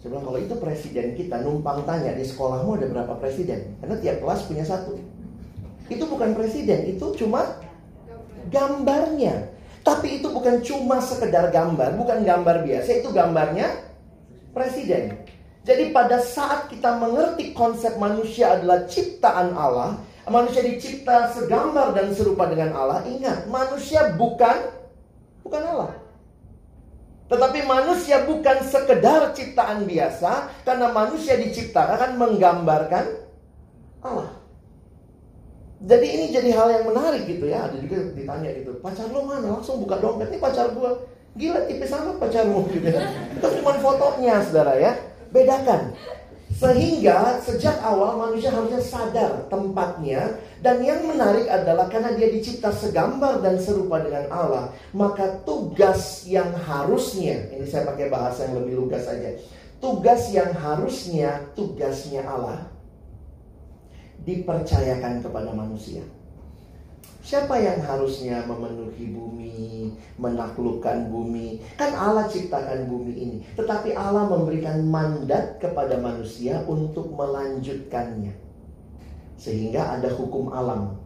Saya 0.00 0.08
bilang 0.12 0.24
kalau 0.28 0.38
itu 0.38 0.54
presiden 0.60 1.06
kita 1.18 1.42
numpang 1.42 1.82
tanya 1.82 2.14
di 2.14 2.22
sekolahmu 2.22 2.78
ada 2.78 2.86
berapa 2.86 3.14
presiden? 3.18 3.74
Karena 3.82 3.96
tiap 3.98 4.16
kelas 4.22 4.46
punya 4.46 4.62
satu. 4.62 4.94
Itu 5.86 6.04
bukan 6.06 6.34
presiden, 6.34 6.86
itu 6.86 7.06
cuma 7.18 7.58
gambarnya. 8.50 9.50
Tapi 9.86 10.18
itu 10.18 10.26
bukan 10.30 10.62
cuma 10.66 10.98
sekedar 10.98 11.54
gambar, 11.54 11.94
bukan 11.94 12.26
gambar 12.26 12.66
biasa, 12.66 13.02
itu 13.02 13.08
gambarnya 13.14 13.70
presiden. 14.50 15.14
Jadi 15.66 15.90
pada 15.90 16.22
saat 16.22 16.70
kita 16.70 16.94
mengerti 16.98 17.50
konsep 17.50 17.98
manusia 17.98 18.54
adalah 18.54 18.86
ciptaan 18.86 19.54
Allah, 19.58 19.98
manusia 20.26 20.62
dicipta 20.62 21.30
segambar 21.30 21.94
dan 21.94 22.10
serupa 22.10 22.50
dengan 22.50 22.74
Allah, 22.74 23.06
ingat, 23.06 23.46
manusia 23.46 24.14
bukan 24.18 24.74
bukan 25.46 25.62
Allah. 25.62 25.92
Tetapi 27.26 27.66
manusia 27.66 28.22
bukan 28.22 28.62
sekedar 28.62 29.34
ciptaan 29.34 29.82
biasa 29.82 30.62
karena 30.62 30.94
manusia 30.94 31.34
diciptakan 31.34 32.14
menggambarkan 32.14 33.26
Allah. 34.02 34.30
Jadi 35.76 36.06
ini 36.06 36.24
jadi 36.32 36.50
hal 36.54 36.68
yang 36.70 36.84
menarik 36.88 37.26
gitu 37.26 37.50
ya. 37.50 37.66
Ada 37.66 37.76
juga 37.82 38.14
ditanya 38.14 38.48
gitu, 38.54 38.78
pacar 38.78 39.10
lo 39.10 39.26
mana? 39.26 39.58
Langsung 39.58 39.82
buka 39.82 39.98
dompet, 39.98 40.30
ini 40.30 40.38
pacar 40.38 40.70
gua. 40.72 41.02
Gila 41.36 41.68
tipis 41.68 41.92
sama 41.92 42.16
pacarmu 42.16 42.64
gitu 42.72 42.88
ya. 42.88 43.02
Itu 43.36 43.46
cuma 43.60 43.76
fotonya 43.76 44.40
saudara 44.40 44.72
ya. 44.80 44.96
Bedakan. 45.28 45.92
Sehingga 46.56 47.36
sejak 47.44 47.84
awal 47.84 48.16
manusia 48.16 48.48
harusnya 48.48 48.80
sadar 48.80 49.44
tempatnya 49.52 50.40
dan 50.64 50.80
yang 50.80 51.04
menarik 51.04 51.44
adalah 51.52 51.84
karena 51.92 52.16
dia 52.16 52.32
dicipta 52.32 52.72
segambar 52.72 53.44
dan 53.44 53.60
serupa 53.60 54.00
dengan 54.00 54.24
Allah, 54.32 54.72
maka 54.96 55.44
tugas 55.44 56.24
yang 56.24 56.48
harusnya, 56.56 57.52
ini 57.52 57.68
saya 57.68 57.84
pakai 57.92 58.08
bahasa 58.08 58.48
yang 58.48 58.64
lebih 58.64 58.88
lugas 58.88 59.04
saja. 59.04 59.36
Tugas 59.84 60.32
yang 60.32 60.56
harusnya 60.56 61.44
tugasnya 61.52 62.24
Allah 62.24 62.72
dipercayakan 64.24 65.20
kepada 65.20 65.52
manusia. 65.52 66.00
Siapa 67.26 67.58
yang 67.58 67.82
harusnya 67.82 68.46
memenuhi 68.46 69.10
bumi, 69.10 69.90
menaklukkan 70.14 71.10
bumi? 71.10 71.58
Kan 71.74 71.90
Allah 71.98 72.30
ciptakan 72.30 72.86
bumi 72.86 73.12
ini. 73.18 73.38
Tetapi 73.58 73.98
Allah 73.98 74.30
memberikan 74.30 74.86
mandat 74.86 75.58
kepada 75.58 75.98
manusia 75.98 76.62
untuk 76.70 77.10
melanjutkannya. 77.10 78.30
Sehingga 79.34 79.98
ada 79.98 80.06
hukum 80.14 80.54
alam. 80.54 81.02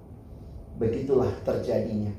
Begitulah 0.77 1.33
terjadinya. 1.41 2.13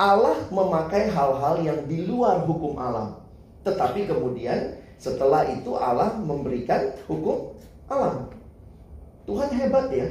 Allah 0.00 0.48
memakai 0.48 1.12
hal-hal 1.12 1.60
yang 1.60 1.84
di 1.84 2.08
luar 2.08 2.48
hukum 2.48 2.80
alam. 2.80 3.20
Tetapi 3.68 4.08
kemudian 4.08 4.80
setelah 4.96 5.44
itu 5.44 5.76
Allah 5.76 6.16
memberikan 6.16 6.88
hukum 7.04 7.52
alam. 7.84 8.32
Tuhan 9.28 9.52
hebat 9.52 9.92
ya. 9.92 10.08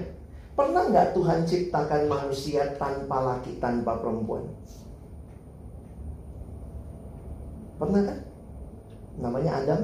Pernah 0.52 0.84
nggak 0.92 1.16
Tuhan 1.16 1.48
ciptakan 1.48 2.12
manusia 2.12 2.76
tanpa 2.76 3.18
laki, 3.24 3.56
tanpa 3.64 3.96
perempuan? 4.04 4.44
Pernah 7.80 8.02
kan? 8.04 8.20
Namanya 9.24 9.52
Adam. 9.64 9.82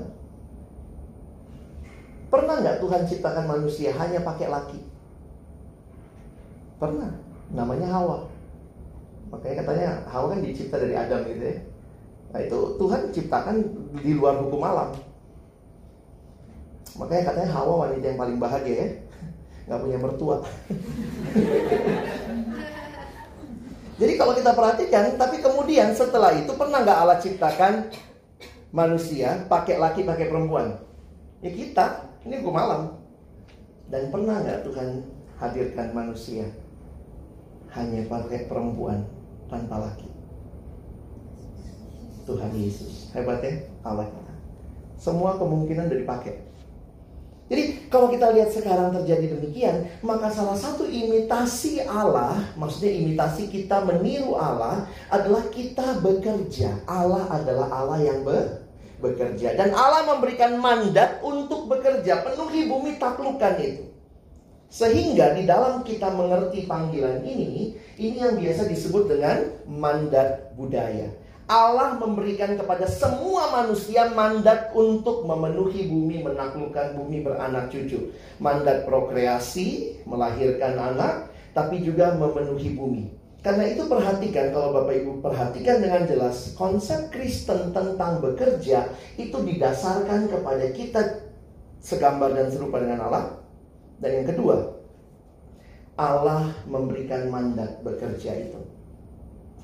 Pernah 2.28 2.56
nggak 2.60 2.80
Tuhan 2.84 3.02
ciptakan 3.08 3.46
manusia 3.48 3.96
hanya 3.96 4.20
pakai 4.20 4.48
laki? 4.52 4.80
Pernah. 6.84 7.16
Namanya 7.56 7.88
Hawa. 7.88 8.28
Makanya 9.32 9.56
katanya 9.64 9.88
Hawa 10.12 10.36
kan 10.36 10.44
dicipta 10.44 10.84
dari 10.84 11.00
Adam 11.00 11.24
gitu 11.32 11.44
ya. 11.48 11.58
Nah 12.36 12.40
itu 12.44 12.60
Tuhan 12.76 13.02
ciptakan 13.16 13.56
di 14.04 14.12
luar 14.20 14.44
hukum 14.44 14.60
alam. 14.68 14.92
Makanya 17.00 17.32
katanya 17.32 17.50
Hawa 17.56 17.88
wanita 17.88 18.04
yang 18.04 18.20
paling 18.20 18.36
bahagia 18.36 18.76
ya 18.76 19.07
nggak 19.68 19.80
punya 19.84 19.98
mertua. 20.00 20.38
Jadi 23.98 24.14
kalau 24.16 24.34
kita 24.38 24.52
perhatikan, 24.54 25.20
tapi 25.20 25.44
kemudian 25.44 25.92
setelah 25.92 26.32
itu 26.32 26.54
pernah 26.56 26.86
nggak 26.86 27.00
Allah 27.04 27.20
ciptakan 27.20 27.90
manusia 28.72 29.44
pakai 29.52 29.76
laki 29.82 30.08
pakai 30.08 30.32
perempuan? 30.32 30.80
Ya 31.44 31.52
kita, 31.52 32.08
ini 32.24 32.40
gue 32.40 32.54
malam. 32.54 32.96
Dan 33.92 34.08
pernah 34.14 34.40
nggak 34.40 34.64
Tuhan 34.70 35.04
hadirkan 35.42 35.88
manusia 35.92 36.46
hanya 37.76 38.06
pakai 38.08 38.48
perempuan 38.48 39.04
tanpa 39.52 39.92
laki? 39.92 40.08
Tuhan 42.28 42.52
Yesus 42.54 43.10
hebat 43.16 43.40
ya 43.40 43.66
Allah 43.88 44.08
kita. 44.08 44.34
Semua 45.00 45.40
kemungkinan 45.40 45.88
dari 45.88 46.04
pakai. 46.04 46.47
Jadi 47.48 47.88
kalau 47.88 48.12
kita 48.12 48.36
lihat 48.36 48.52
sekarang 48.52 48.92
terjadi 48.92 49.40
demikian, 49.40 49.88
maka 50.04 50.28
salah 50.28 50.60
satu 50.60 50.84
imitasi 50.84 51.80
Allah, 51.88 52.44
maksudnya 52.60 52.92
imitasi 52.92 53.48
kita 53.48 53.88
meniru 53.88 54.36
Allah 54.36 54.84
adalah 55.08 55.48
kita 55.48 56.04
bekerja. 56.04 56.84
Allah 56.84 57.24
adalah 57.32 57.72
Allah 57.72 58.04
yang 58.04 58.28
ber, 58.28 58.68
bekerja 59.00 59.56
dan 59.56 59.72
Allah 59.72 60.12
memberikan 60.12 60.60
mandat 60.60 61.24
untuk 61.24 61.72
bekerja, 61.72 62.26
penuhi 62.28 62.68
bumi 62.68 63.00
taklukan 63.00 63.56
itu. 63.64 63.88
Sehingga 64.68 65.32
di 65.32 65.48
dalam 65.48 65.88
kita 65.88 66.12
mengerti 66.12 66.68
panggilan 66.68 67.24
ini, 67.24 67.72
ini 67.96 68.18
yang 68.20 68.36
biasa 68.36 68.68
disebut 68.68 69.08
dengan 69.08 69.48
mandat 69.64 70.52
budaya. 70.60 71.08
Allah 71.48 71.96
memberikan 71.96 72.60
kepada 72.60 72.84
semua 72.92 73.48
manusia 73.56 74.12
mandat 74.12 74.76
untuk 74.76 75.24
memenuhi 75.24 75.88
bumi, 75.88 76.20
menaklukkan 76.20 77.00
bumi, 77.00 77.24
beranak 77.24 77.72
cucu. 77.72 78.12
Mandat 78.44 78.84
prokreasi, 78.84 79.96
melahirkan 80.04 80.76
anak, 80.76 81.32
tapi 81.56 81.80
juga 81.88 82.12
memenuhi 82.20 82.76
bumi. 82.76 83.16
Karena 83.40 83.64
itu 83.64 83.88
perhatikan, 83.88 84.52
kalau 84.52 84.76
Bapak 84.76 84.92
Ibu 85.00 85.24
perhatikan 85.24 85.80
dengan 85.80 86.04
jelas, 86.04 86.52
konsep 86.60 87.16
Kristen 87.16 87.72
tentang 87.72 88.20
bekerja 88.20 88.92
itu 89.16 89.40
didasarkan 89.40 90.28
kepada 90.28 90.68
kita 90.76 91.32
segambar 91.80 92.36
dan 92.36 92.52
serupa 92.52 92.84
dengan 92.84 93.08
Allah. 93.08 93.40
Dan 94.04 94.20
yang 94.20 94.28
kedua, 94.36 94.76
Allah 95.96 96.52
memberikan 96.68 97.32
mandat 97.32 97.80
bekerja 97.88 98.36
itu. 98.36 98.67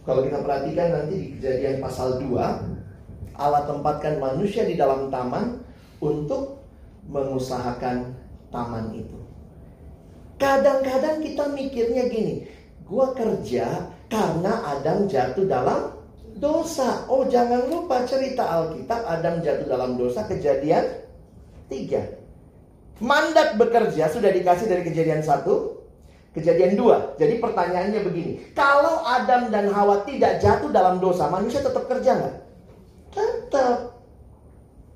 Kalau 0.03 0.21
kita 0.27 0.43
perhatikan 0.43 0.87
nanti 0.91 1.15
di 1.15 1.27
kejadian 1.39 1.79
pasal 1.79 2.19
2 2.19 3.39
Allah 3.39 3.63
tempatkan 3.65 4.19
manusia 4.19 4.67
di 4.67 4.75
dalam 4.75 5.07
taman 5.07 5.63
Untuk 6.03 6.59
mengusahakan 7.07 8.11
taman 8.51 8.91
itu. 8.91 9.15
Kadang-kadang 10.35 11.23
kita 11.23 11.55
mikirnya 11.55 12.11
gini 12.11 12.43
Gua 12.83 13.15
kerja 13.15 13.87
karena 14.11 14.77
Adam 14.77 15.07
jatuh 15.07 15.47
dalam 15.47 15.95
dosa. 16.37 17.07
Oh 17.07 17.23
jangan 17.25 17.71
lupa 17.71 18.03
cerita 18.03 18.43
Alkitab 18.43 19.01
Adam 19.07 19.39
jatuh 19.39 19.65
dalam 19.71 19.95
dosa 19.95 20.27
kejadian 20.27 20.83
3 21.71 22.99
Mandat 23.01 23.55
bekerja 23.55 24.11
sudah 24.11 24.29
dikasih 24.29 24.67
dari 24.67 24.83
kejadian 24.83 25.23
1 25.23 25.47
Kejadian 26.33 26.73
dua. 26.73 27.13
Jadi 27.21 27.37
pertanyaannya 27.37 28.01
begini. 28.01 28.31
Kalau 28.57 29.05
Adam 29.05 29.53
dan 29.53 29.69
Hawa 29.69 30.01
tidak 30.01 30.41
jatuh 30.41 30.73
dalam 30.73 30.97
dosa, 30.97 31.29
manusia 31.29 31.61
tetap 31.61 31.85
kerja 31.85 32.17
nggak? 32.17 32.35
Tetap. 33.13 33.77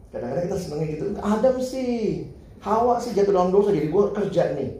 Kadang-kadang 0.10 0.46
kita 0.50 0.58
senengnya 0.58 0.88
gitu. 0.98 1.06
Adam 1.22 1.56
sih, 1.62 2.26
Hawa 2.66 2.98
sih 2.98 3.14
jatuh 3.14 3.38
dalam 3.38 3.54
dosa, 3.54 3.70
jadi 3.70 3.86
gue 3.86 4.06
kerja 4.18 4.44
nih. 4.58 4.72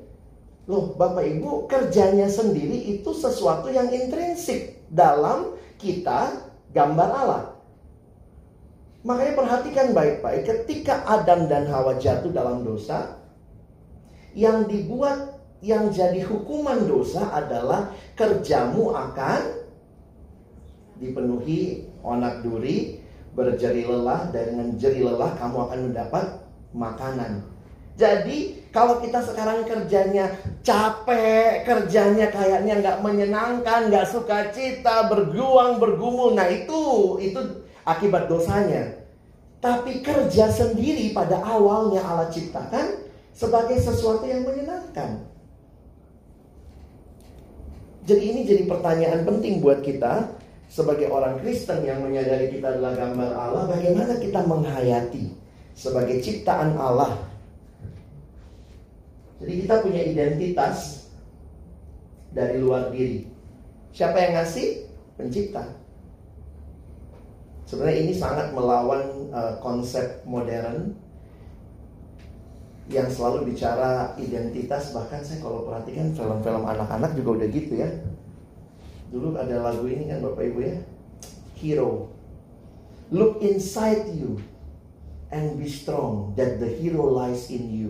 Loh, 0.66 0.98
Bapak 0.98 1.24
Ibu, 1.24 1.70
kerjanya 1.70 2.26
sendiri 2.26 3.00
itu 3.00 3.14
sesuatu 3.14 3.70
yang 3.70 3.88
intrinsik 3.94 4.82
dalam 4.90 5.56
kita 5.78 6.42
gambar 6.74 7.10
Allah. 7.14 7.44
Makanya 9.06 9.34
perhatikan 9.38 9.88
baik-baik, 9.94 10.42
ketika 10.44 11.06
Adam 11.06 11.46
dan 11.46 11.70
Hawa 11.70 12.02
jatuh 12.02 12.34
dalam 12.34 12.66
dosa, 12.66 13.22
yang 14.34 14.66
dibuat 14.66 15.37
yang 15.62 15.90
jadi 15.90 16.22
hukuman 16.22 16.86
dosa 16.86 17.34
adalah 17.34 17.90
kerjamu 18.14 18.94
akan 18.94 19.42
dipenuhi 21.02 21.86
onak 22.02 22.46
duri, 22.46 23.02
berjeri 23.34 23.86
lelah, 23.86 24.30
dan 24.34 24.54
dengan 24.54 24.70
jeri 24.78 25.02
lelah 25.06 25.34
kamu 25.38 25.58
akan 25.70 25.80
mendapat 25.90 26.26
makanan. 26.74 27.42
Jadi 27.98 28.70
kalau 28.70 29.02
kita 29.02 29.26
sekarang 29.26 29.66
kerjanya 29.66 30.30
capek, 30.62 31.66
kerjanya 31.66 32.30
kayaknya 32.30 32.78
nggak 32.78 33.02
menyenangkan, 33.02 33.90
nggak 33.90 34.06
suka 34.06 34.54
cita, 34.54 35.10
berjuang, 35.10 35.82
bergumul, 35.82 36.38
nah 36.38 36.46
itu 36.46 37.18
itu 37.18 37.66
akibat 37.90 38.30
dosanya. 38.30 39.02
Tapi 39.58 40.06
kerja 40.06 40.54
sendiri 40.54 41.18
pada 41.18 41.42
awalnya 41.42 42.06
Allah 42.06 42.30
ciptakan 42.30 43.02
sebagai 43.34 43.82
sesuatu 43.82 44.30
yang 44.30 44.46
menyenangkan. 44.46 45.27
Jadi 48.08 48.24
ini 48.24 48.42
jadi 48.48 48.64
pertanyaan 48.64 49.28
penting 49.28 49.60
buat 49.60 49.84
kita 49.84 50.32
sebagai 50.72 51.12
orang 51.12 51.44
Kristen 51.44 51.84
yang 51.84 52.00
menyadari 52.00 52.56
kita 52.56 52.80
adalah 52.80 52.96
gambar 52.96 53.32
Allah, 53.36 53.64
bagaimana 53.68 54.16
kita 54.16 54.48
menghayati 54.48 55.36
sebagai 55.76 56.24
ciptaan 56.24 56.80
Allah. 56.80 57.20
Jadi 59.44 59.54
kita 59.68 59.84
punya 59.84 60.02
identitas 60.08 61.08
dari 62.32 62.64
luar 62.64 62.96
diri. 62.96 63.28
Siapa 63.92 64.18
yang 64.18 64.40
ngasih? 64.40 64.88
Pencipta. 65.20 65.68
Sebenarnya 67.68 68.00
ini 68.08 68.14
sangat 68.16 68.56
melawan 68.56 69.28
uh, 69.36 69.60
konsep 69.60 70.24
modern 70.24 70.96
yang 72.88 73.12
selalu 73.12 73.52
bicara 73.52 74.16
identitas 74.16 74.96
bahkan 74.96 75.20
saya 75.20 75.44
kalau 75.44 75.68
perhatikan 75.68 76.16
film-film 76.16 76.64
anak-anak 76.64 77.12
juga 77.20 77.44
udah 77.44 77.48
gitu 77.52 77.74
ya. 77.84 77.90
Dulu 79.12 79.36
ada 79.36 79.60
lagu 79.60 79.84
ini 79.88 80.08
kan 80.08 80.24
bapak 80.24 80.44
ibu 80.52 80.60
ya? 80.64 80.76
Hero. 81.60 82.12
Look 83.12 83.44
inside 83.44 84.12
you 84.16 84.40
and 85.32 85.60
be 85.60 85.68
strong 85.68 86.36
that 86.40 86.60
the 86.64 86.68
hero 86.68 87.12
lies 87.12 87.52
in 87.52 87.68
you. 87.72 87.90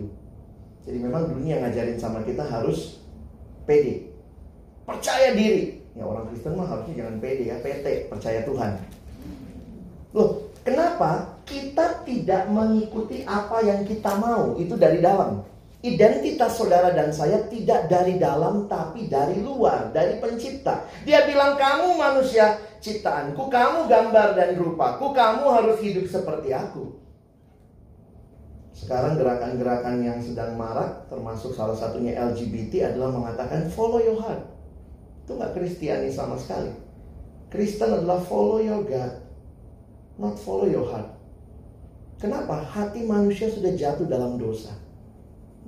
Jadi 0.82 0.98
memang 0.98 1.30
dunia 1.30 1.62
ngajarin 1.62 1.98
sama 1.98 2.26
kita 2.26 2.42
harus 2.42 3.02
pede. 3.66 4.10
Percaya 4.82 5.34
diri. 5.34 5.84
Ya 5.94 6.06
orang 6.06 6.30
Kristen 6.30 6.54
mah 6.58 6.66
harusnya 6.66 7.06
jangan 7.06 7.22
pede 7.22 7.50
ya 7.50 7.58
PT 7.62 8.10
percaya 8.10 8.42
Tuhan. 8.42 8.82
Loh 10.14 10.47
kenapa 10.68 11.40
kita 11.48 12.04
tidak 12.04 12.44
mengikuti 12.52 13.24
apa 13.24 13.64
yang 13.64 13.88
kita 13.88 14.12
mau. 14.20 14.52
Itu 14.60 14.76
dari 14.76 15.00
dalam. 15.00 15.40
Identitas 15.78 16.58
saudara 16.58 16.90
dan 16.90 17.14
saya 17.14 17.46
tidak 17.46 17.86
dari 17.86 18.18
dalam 18.18 18.66
tapi 18.66 19.06
dari 19.06 19.38
luar, 19.38 19.94
dari 19.94 20.18
pencipta. 20.18 20.84
Dia 21.06 21.22
bilang 21.22 21.54
kamu 21.54 21.94
manusia 21.94 22.58
ciptaanku, 22.82 23.46
kamu 23.46 23.86
gambar 23.86 24.34
dan 24.34 24.58
rupaku, 24.58 25.14
kamu 25.14 25.44
harus 25.46 25.78
hidup 25.78 26.10
seperti 26.10 26.50
aku. 26.50 26.98
Sekarang 28.74 29.18
gerakan-gerakan 29.18 30.02
yang 30.02 30.18
sedang 30.18 30.58
marak 30.58 31.06
termasuk 31.06 31.54
salah 31.54 31.74
satunya 31.78 32.14
LGBT 32.14 32.94
adalah 32.94 33.14
mengatakan 33.14 33.70
follow 33.70 34.02
your 34.02 34.18
heart. 34.18 34.42
Itu 35.22 35.38
nggak 35.38 35.54
Kristiani 35.54 36.10
sama 36.10 36.34
sekali. 36.38 36.74
Kristen 37.54 38.02
adalah 38.02 38.18
follow 38.22 38.58
your 38.58 38.82
God, 38.82 39.27
not 40.18 40.34
follow 40.36 40.66
your 40.66 40.84
heart. 40.84 41.08
Kenapa? 42.18 42.66
Hati 42.66 43.06
manusia 43.06 43.46
sudah 43.46 43.72
jatuh 43.78 44.04
dalam 44.10 44.36
dosa. 44.36 44.74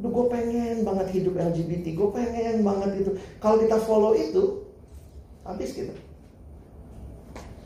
Duh, 0.03 0.11
gue 0.11 0.27
pengen 0.27 0.83
banget 0.83 1.15
hidup 1.15 1.39
LGBT, 1.39 1.95
gue 1.95 2.09
pengen 2.11 2.67
banget 2.67 3.07
itu. 3.07 3.11
Kalau 3.39 3.63
kita 3.63 3.79
follow 3.87 4.13
itu, 4.19 4.67
habis 5.47 5.71
kita. 5.71 5.95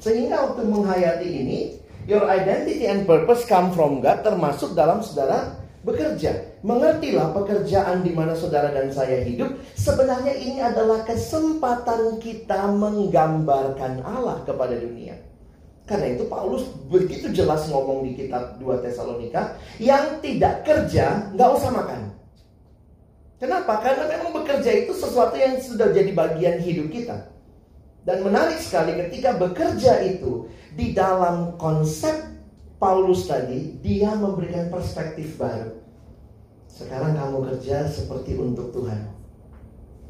Sehingga 0.05 0.53
waktu 0.53 0.69
menghayati 0.69 1.29
ini, 1.31 1.59
your 2.05 2.29
identity 2.29 2.85
and 2.85 3.09
purpose 3.09 3.49
come 3.49 3.73
from 3.73 4.05
God, 4.05 4.21
termasuk 4.21 4.77
dalam 4.77 5.01
saudara 5.01 5.57
bekerja. 5.81 6.61
Mengertilah 6.61 7.33
pekerjaan 7.33 8.05
di 8.05 8.13
mana 8.13 8.37
saudara 8.37 8.69
dan 8.73 8.93
saya 8.93 9.25
hidup. 9.25 9.57
Sebenarnya 9.77 10.33
ini 10.37 10.61
adalah 10.61 11.05
kesempatan 11.09 12.21
kita 12.21 12.69
menggambarkan 12.73 14.05
Allah 14.05 14.45
kepada 14.45 14.77
dunia. 14.77 15.17
Karena 15.85 16.17
itu 16.17 16.25
Paulus 16.33 16.65
begitu 16.89 17.29
jelas 17.29 17.69
ngomong 17.69 18.09
di 18.09 18.17
kitab 18.17 18.57
2 18.57 18.81
Tesalonika, 18.81 19.61
yang 19.77 20.17
tidak 20.25 20.65
kerja 20.65 21.29
nggak 21.37 21.51
usah 21.61 21.71
makan. 21.77 22.01
Kenapa? 23.37 23.85
Karena 23.85 24.09
memang 24.09 24.33
bekerja 24.41 24.71
itu 24.73 24.97
sesuatu 24.97 25.37
yang 25.37 25.61
sudah 25.61 25.93
jadi 25.93 26.09
bagian 26.17 26.57
hidup 26.65 26.89
kita. 26.89 27.29
Dan 28.05 28.25
menarik 28.25 28.61
sekali 28.61 28.97
ketika 28.97 29.37
bekerja 29.37 30.01
itu 30.05 30.49
di 30.73 30.97
dalam 30.97 31.61
konsep 31.61 32.33
Paulus 32.81 33.29
tadi, 33.29 33.77
dia 33.85 34.13
memberikan 34.17 34.73
perspektif 34.73 35.37
baru. 35.37 35.73
Sekarang 36.69 37.13
kamu 37.17 37.39
kerja 37.53 37.89
seperti 37.89 38.37
untuk 38.41 38.73
Tuhan. 38.73 39.13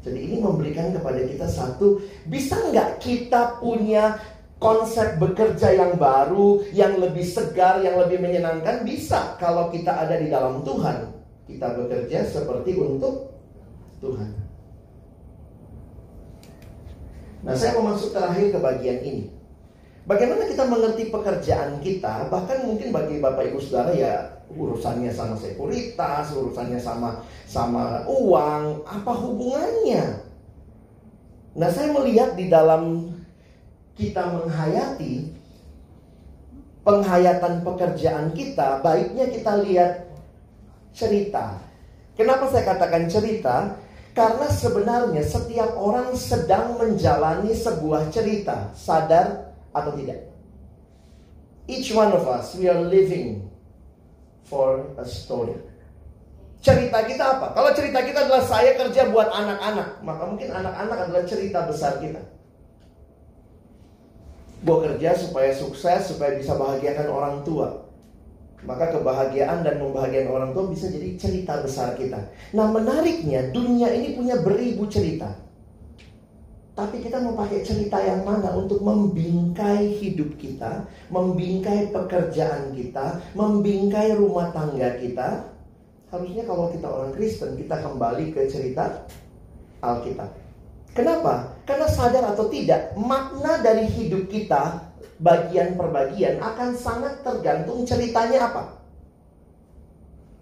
Jadi 0.05 0.19
ini 0.21 0.37
memberikan 0.37 0.93
kepada 0.93 1.17
kita 1.23 1.47
satu, 1.49 1.97
bisa 2.29 2.59
nggak 2.69 3.01
kita 3.01 3.57
punya 3.57 4.21
konsep 4.65 5.21
bekerja 5.21 5.77
yang 5.77 5.93
baru, 6.01 6.65
yang 6.73 6.97
lebih 6.97 7.21
segar, 7.21 7.85
yang 7.85 8.01
lebih 8.01 8.17
menyenangkan 8.17 8.81
bisa 8.81 9.37
kalau 9.37 9.69
kita 9.69 9.93
ada 9.93 10.17
di 10.17 10.33
dalam 10.33 10.65
Tuhan. 10.65 11.13
Kita 11.45 11.77
bekerja 11.77 12.25
seperti 12.25 12.73
untuk 12.73 13.29
Tuhan. 14.01 14.33
Nah, 17.45 17.53
saya 17.53 17.77
mau 17.77 17.93
masuk 17.93 18.09
terakhir 18.09 18.57
ke 18.57 18.57
bagian 18.57 18.99
ini. 19.05 19.29
Bagaimana 20.09 20.49
kita 20.49 20.65
mengerti 20.65 21.13
pekerjaan 21.13 21.77
kita, 21.81 22.29
bahkan 22.33 22.65
mungkin 22.65 22.89
bagi 22.89 23.21
Bapak 23.21 23.53
Ibu 23.53 23.61
Saudara 23.61 23.93
ya 23.93 24.13
urusannya 24.49 25.13
sama 25.13 25.37
sekuritas, 25.37 26.33
urusannya 26.33 26.81
sama 26.81 27.21
sama 27.45 28.01
uang, 28.09 28.85
apa 28.85 29.11
hubungannya? 29.13 30.25
Nah, 31.53 31.69
saya 31.69 31.93
melihat 31.93 32.33
di 32.33 32.49
dalam 32.49 33.13
kita 33.95 34.21
menghayati 34.27 35.31
penghayatan 36.85 37.63
pekerjaan 37.65 38.29
kita, 38.35 38.83
baiknya 38.83 39.25
kita 39.31 39.51
lihat 39.65 39.93
cerita. 40.91 41.57
Kenapa 42.15 42.47
saya 42.51 42.63
katakan 42.75 43.09
cerita? 43.09 43.75
Karena 44.15 44.47
sebenarnya 44.47 45.23
setiap 45.27 45.75
orang 45.75 46.15
sedang 46.15 46.79
menjalani 46.79 47.51
sebuah 47.51 48.07
cerita, 48.15 48.71
sadar 48.71 49.51
atau 49.75 49.91
tidak. 49.99 50.23
Each 51.67 51.91
one 51.91 52.15
of 52.15 52.23
us, 52.23 52.55
we 52.55 52.71
are 52.71 52.79
living 52.79 53.43
for 54.47 54.85
a 54.95 55.03
story. 55.03 55.57
Cerita 56.63 57.03
kita 57.03 57.37
apa? 57.37 57.51
Kalau 57.57 57.73
cerita 57.75 57.99
kita 58.05 58.23
adalah 58.29 58.45
saya 58.45 58.77
kerja 58.77 59.09
buat 59.11 59.27
anak-anak, 59.33 59.99
maka 60.05 60.23
mungkin 60.29 60.49
anak-anak 60.53 60.97
adalah 61.09 61.23
cerita 61.27 61.59
besar 61.67 61.99
kita. 61.99 62.21
Gue 64.65 64.77
kerja 64.81 65.13
supaya 65.13 65.53
sukses, 65.53 66.09
supaya 66.09 66.33
bisa 66.33 66.57
bahagiakan 66.57 67.07
orang 67.13 67.35
tua. 67.45 67.85
Maka 68.65 68.89
kebahagiaan 68.97 69.61
dan 69.61 69.77
membahagiakan 69.77 70.31
orang 70.33 70.51
tua 70.57 70.73
bisa 70.73 70.89
jadi 70.89 71.13
cerita 71.21 71.61
besar 71.61 71.93
kita. 71.93 72.17
Nah 72.57 72.73
menariknya 72.73 73.53
dunia 73.53 73.93
ini 73.93 74.17
punya 74.17 74.41
beribu 74.41 74.89
cerita. 74.89 75.29
Tapi 76.75 76.99
kita 76.99 77.23
mau 77.23 77.37
pakai 77.39 77.63
cerita 77.63 78.01
yang 78.03 78.27
mana 78.27 78.51
untuk 78.51 78.83
membingkai 78.83 79.95
hidup 80.01 80.35
kita, 80.35 80.83
membingkai 81.07 81.93
pekerjaan 81.93 82.75
kita, 82.75 83.21
membingkai 83.31 84.17
rumah 84.17 84.51
tangga 84.51 84.97
kita. 84.99 85.55
Harusnya 86.11 86.43
kalau 86.43 86.73
kita 86.73 86.87
orang 86.89 87.15
Kristen, 87.15 87.55
kita 87.55 87.79
kembali 87.79 88.35
ke 88.35 88.49
cerita 88.51 89.07
Alkitab. 89.79 90.44
Kenapa? 90.95 91.59
Karena 91.67 91.91
sadar 91.91 92.23
atau 92.31 92.47
tidak, 92.47 92.95
makna 92.95 93.59
dari 93.59 93.83
hidup 93.83 94.31
kita 94.31 94.79
bagian 95.19 95.75
per 95.75 95.91
bagian 95.91 96.39
akan 96.39 96.71
sangat 96.71 97.19
tergantung 97.19 97.83
ceritanya 97.83 98.47
apa. 98.47 98.63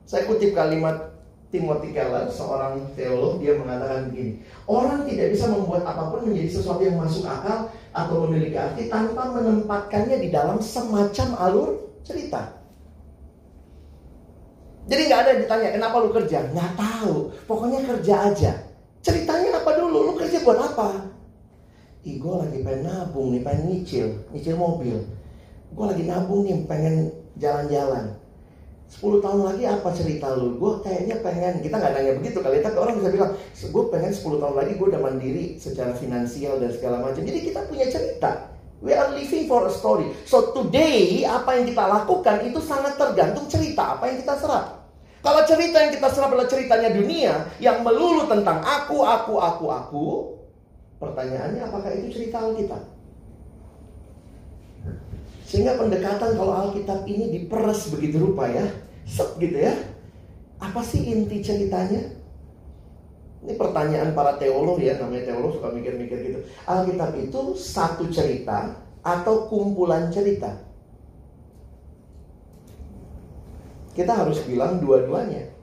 Saya 0.06 0.30
kutip 0.30 0.54
kalimat 0.54 1.10
Timothy 1.50 1.90
Keller, 1.94 2.30
seorang 2.30 2.86
teolog, 2.94 3.42
dia 3.42 3.58
mengatakan 3.58 4.14
begini, 4.14 4.46
orang 4.70 5.06
tidak 5.10 5.34
bisa 5.34 5.46
membuat 5.50 5.90
apa 5.90 6.14
pun 6.14 6.30
menjadi 6.30 6.50
sesuatu 6.50 6.82
yang 6.86 7.02
masuk 7.02 7.26
akal 7.26 7.74
atau 7.94 8.16
memiliki 8.26 8.58
arti 8.58 8.90
tanpa 8.90 9.34
menempatkannya 9.34 10.18
di 10.22 10.30
dalam 10.30 10.62
semacam 10.62 11.28
alur 11.38 11.70
cerita. 12.06 12.62
Jadi 14.86 15.02
nggak 15.10 15.20
ada 15.22 15.30
yang 15.34 15.42
ditanya 15.46 15.70
kenapa 15.78 15.96
lu 16.02 16.10
kerja, 16.14 16.38
nggak 16.54 16.72
tahu, 16.78 17.14
pokoknya 17.50 17.80
kerja 17.86 18.16
aja. 18.34 18.54
Ceritanya 19.04 19.60
apa 19.60 19.72
dulu? 19.76 19.98
Lu 20.08 20.14
kerja 20.16 20.40
buat 20.48 20.60
apa? 20.64 21.12
Ih, 22.08 22.20
gue 22.20 22.36
lagi 22.36 22.60
pengen 22.64 22.88
nabung 22.88 23.36
nih, 23.36 23.44
pengen 23.44 23.64
nyicil, 23.68 24.08
nyicil 24.32 24.56
mobil. 24.56 25.04
Gue 25.76 25.86
lagi 25.88 26.04
nabung 26.08 26.48
nih, 26.48 26.64
pengen 26.68 27.12
jalan-jalan. 27.36 28.16
10 28.94 29.26
tahun 29.26 29.42
lagi 29.42 29.64
apa 29.66 29.90
cerita 29.92 30.38
lu? 30.38 30.56
Gue 30.60 30.80
kayaknya 30.86 31.20
pengen, 31.20 31.60
kita 31.66 31.76
nggak 31.82 31.94
nanya 31.98 32.14
begitu 32.20 32.40
kali, 32.40 32.62
tapi 32.62 32.78
orang 32.78 33.00
bisa 33.00 33.10
bilang, 33.10 33.32
gue 33.56 33.84
pengen 33.92 34.12
10 34.14 34.42
tahun 34.44 34.56
lagi 34.56 34.72
gue 34.78 34.88
udah 34.88 35.02
mandiri 35.02 35.44
secara 35.58 35.92
finansial 35.98 36.60
dan 36.60 36.72
segala 36.72 37.02
macam. 37.02 37.24
Jadi 37.24 37.40
kita 37.44 37.60
punya 37.68 37.88
cerita. 37.90 38.52
We 38.84 38.92
are 38.92 39.16
living 39.16 39.48
for 39.48 39.64
a 39.64 39.72
story. 39.72 40.12
So 40.28 40.52
today, 40.52 41.24
apa 41.24 41.56
yang 41.56 41.72
kita 41.72 41.88
lakukan 41.88 42.44
itu 42.44 42.60
sangat 42.60 43.00
tergantung 43.00 43.48
cerita 43.48 43.96
apa 43.96 44.12
yang 44.12 44.20
kita 44.20 44.36
serap. 44.36 44.83
Kalau 45.24 45.42
cerita 45.48 45.80
yang 45.80 45.96
kita 45.96 46.08
serap 46.12 46.36
adalah 46.36 46.52
ceritanya 46.52 46.92
dunia 46.92 47.48
yang 47.64 47.80
melulu 47.80 48.28
tentang 48.28 48.60
aku, 48.60 49.08
aku, 49.08 49.40
aku, 49.40 49.66
aku, 49.72 50.08
pertanyaannya 51.00 51.64
apakah 51.64 51.96
itu 51.96 52.12
cerita 52.12 52.44
Alkitab? 52.44 52.84
Sehingga 55.48 55.80
pendekatan 55.80 56.36
kalau 56.36 56.52
Alkitab 56.52 57.08
ini 57.08 57.40
diperes 57.40 57.88
begitu 57.96 58.20
rupa 58.20 58.52
ya, 58.52 58.68
set 59.08 59.40
gitu 59.40 59.64
ya. 59.64 59.72
Apa 60.60 60.84
sih 60.84 61.08
inti 61.08 61.40
ceritanya? 61.40 62.04
Ini 63.48 63.56
pertanyaan 63.56 64.12
para 64.12 64.36
teolog 64.36 64.76
ya, 64.84 65.00
namanya 65.00 65.32
teolog 65.32 65.56
suka 65.56 65.72
mikir-mikir 65.72 66.20
gitu. 66.20 66.40
Alkitab 66.68 67.16
itu 67.16 67.56
satu 67.56 68.12
cerita 68.12 68.76
atau 69.00 69.48
kumpulan 69.48 70.12
cerita? 70.12 70.73
Kita 73.94 74.14
harus 74.18 74.42
bilang 74.46 74.82
dua-duanya. 74.82 75.54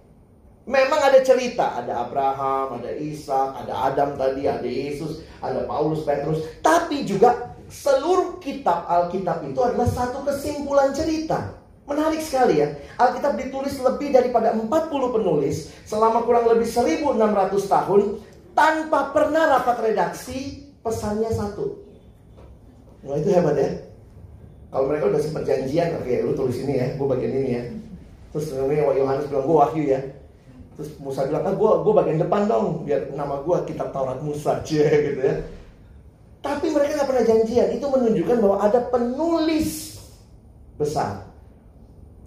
Memang 0.70 1.02
ada 1.02 1.18
cerita, 1.26 1.82
ada 1.82 2.06
Abraham, 2.06 2.78
ada 2.78 2.94
Ishak, 2.94 3.66
ada 3.66 3.90
Adam 3.90 4.14
tadi, 4.14 4.46
ada 4.46 4.62
Yesus, 4.62 5.26
ada 5.42 5.66
Paulus, 5.66 6.06
Petrus, 6.06 6.46
tapi 6.62 7.02
juga 7.02 7.58
seluruh 7.66 8.38
kitab 8.38 8.86
Alkitab 8.86 9.46
itu 9.50 9.58
adalah 9.62 9.90
satu 9.90 10.22
kesimpulan 10.22 10.94
cerita. 10.94 11.58
Menarik 11.90 12.22
sekali 12.22 12.62
ya. 12.62 12.70
Alkitab 13.02 13.34
ditulis 13.34 13.74
lebih 13.82 14.14
daripada 14.14 14.54
40 14.54 14.70
penulis 15.10 15.74
selama 15.82 16.22
kurang 16.22 16.46
lebih 16.46 16.70
1600 16.70 17.18
tahun 17.66 18.22
tanpa 18.54 19.10
pernah 19.10 19.58
rapat 19.58 19.90
redaksi, 19.90 20.70
pesannya 20.86 21.34
satu. 21.34 21.82
Nah 23.02 23.18
itu 23.18 23.32
hebat 23.34 23.58
ya. 23.58 23.70
Kalau 24.70 24.86
mereka 24.86 25.10
udah 25.10 25.18
sempat 25.18 25.42
janjian, 25.50 25.98
oke 25.98 26.14
lu 26.30 26.32
tulis 26.38 26.62
ini 26.62 26.78
ya, 26.78 26.86
gue 26.94 27.06
bagian 27.10 27.34
ini 27.42 27.50
ya. 27.50 27.62
Terus 28.30 28.54
Yohanes 28.54 29.26
bilang 29.26 29.44
gue 29.46 29.56
wahyu 29.58 29.82
ya. 29.90 30.00
Terus 30.78 30.90
Musa 31.02 31.26
bilang, 31.26 31.44
ah 31.44 31.54
gue 31.54 31.72
gue 31.82 31.92
bagian 31.92 32.18
depan 32.22 32.42
dong, 32.46 32.86
biar 32.86 33.10
nama 33.12 33.42
gue 33.42 33.56
kitab 33.68 33.90
Taurat 33.90 34.22
Musa, 34.22 34.62
cie 34.62 34.86
gitu 35.12 35.20
ya. 35.20 35.34
Tapi 36.40 36.72
mereka 36.72 36.96
nggak 36.96 37.08
pernah 37.10 37.24
janjian. 37.26 37.68
Itu 37.76 37.86
menunjukkan 37.92 38.36
bahwa 38.40 38.56
ada 38.64 38.80
penulis 38.88 40.00
besar, 40.80 41.28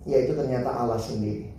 yaitu 0.06 0.38
ternyata 0.38 0.70
Allah 0.70 1.02
sendiri. 1.02 1.50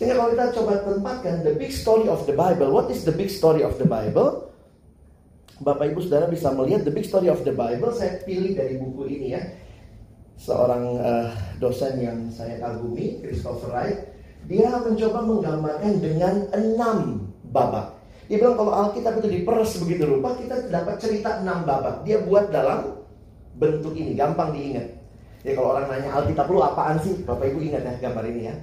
Sehingga 0.00 0.16
kalau 0.16 0.32
kita 0.32 0.44
coba 0.56 0.72
tempatkan 0.88 1.44
the 1.44 1.52
big 1.52 1.68
story 1.68 2.08
of 2.08 2.24
the 2.24 2.32
Bible, 2.32 2.72
what 2.72 2.88
is 2.88 3.04
the 3.04 3.12
big 3.12 3.28
story 3.28 3.60
of 3.60 3.76
the 3.76 3.84
Bible? 3.84 4.48
Bapak 5.62 5.94
Ibu 5.94 6.00
Saudara 6.08 6.26
bisa 6.32 6.50
melihat 6.50 6.82
the 6.82 6.90
big 6.90 7.04
story 7.04 7.28
of 7.28 7.44
the 7.44 7.54
Bible. 7.54 7.92
Saya 7.92 8.18
pilih 8.24 8.56
dari 8.56 8.80
buku 8.80 9.04
ini 9.06 9.36
ya 9.36 9.42
seorang 10.38 10.84
uh, 10.98 11.28
dosen 11.62 11.98
yang 12.00 12.18
saya 12.32 12.58
kagumi, 12.58 13.20
Christopher 13.20 13.70
Wright, 13.72 13.98
dia 14.50 14.68
mencoba 14.82 15.18
menggambarkan 15.22 15.92
dengan 16.02 16.34
enam 16.50 17.28
babak. 17.54 17.94
Dia 18.26 18.40
bilang 18.40 18.56
kalau 18.56 18.72
Alkitab 18.72 19.20
itu 19.20 19.28
diperes 19.28 19.76
begitu 19.82 20.08
rupa, 20.08 20.34
kita 20.38 20.72
dapat 20.72 20.96
cerita 20.98 21.44
enam 21.44 21.68
babak. 21.68 22.02
Dia 22.08 22.24
buat 22.24 22.48
dalam 22.48 23.04
bentuk 23.60 23.92
ini, 23.92 24.16
gampang 24.16 24.56
diingat. 24.56 24.88
Ya 25.42 25.58
kalau 25.58 25.74
orang 25.74 25.90
nanya 25.90 26.10
Alkitab 26.22 26.46
lu 26.48 26.62
apaan 26.62 27.02
sih? 27.02 27.18
Bapak 27.26 27.50
Ibu 27.50 27.58
ingat 27.60 27.82
ya 27.82 27.94
gambar 28.08 28.24
ini 28.30 28.42
ya. 28.46 28.54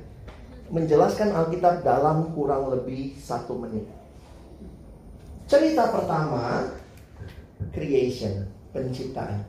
Menjelaskan 0.71 1.36
Alkitab 1.36 1.84
dalam 1.84 2.32
kurang 2.32 2.71
lebih 2.71 3.19
satu 3.19 3.60
menit. 3.60 3.84
Cerita 5.49 5.89
pertama, 5.89 6.69
creation, 7.73 8.45
penciptaan. 8.69 9.48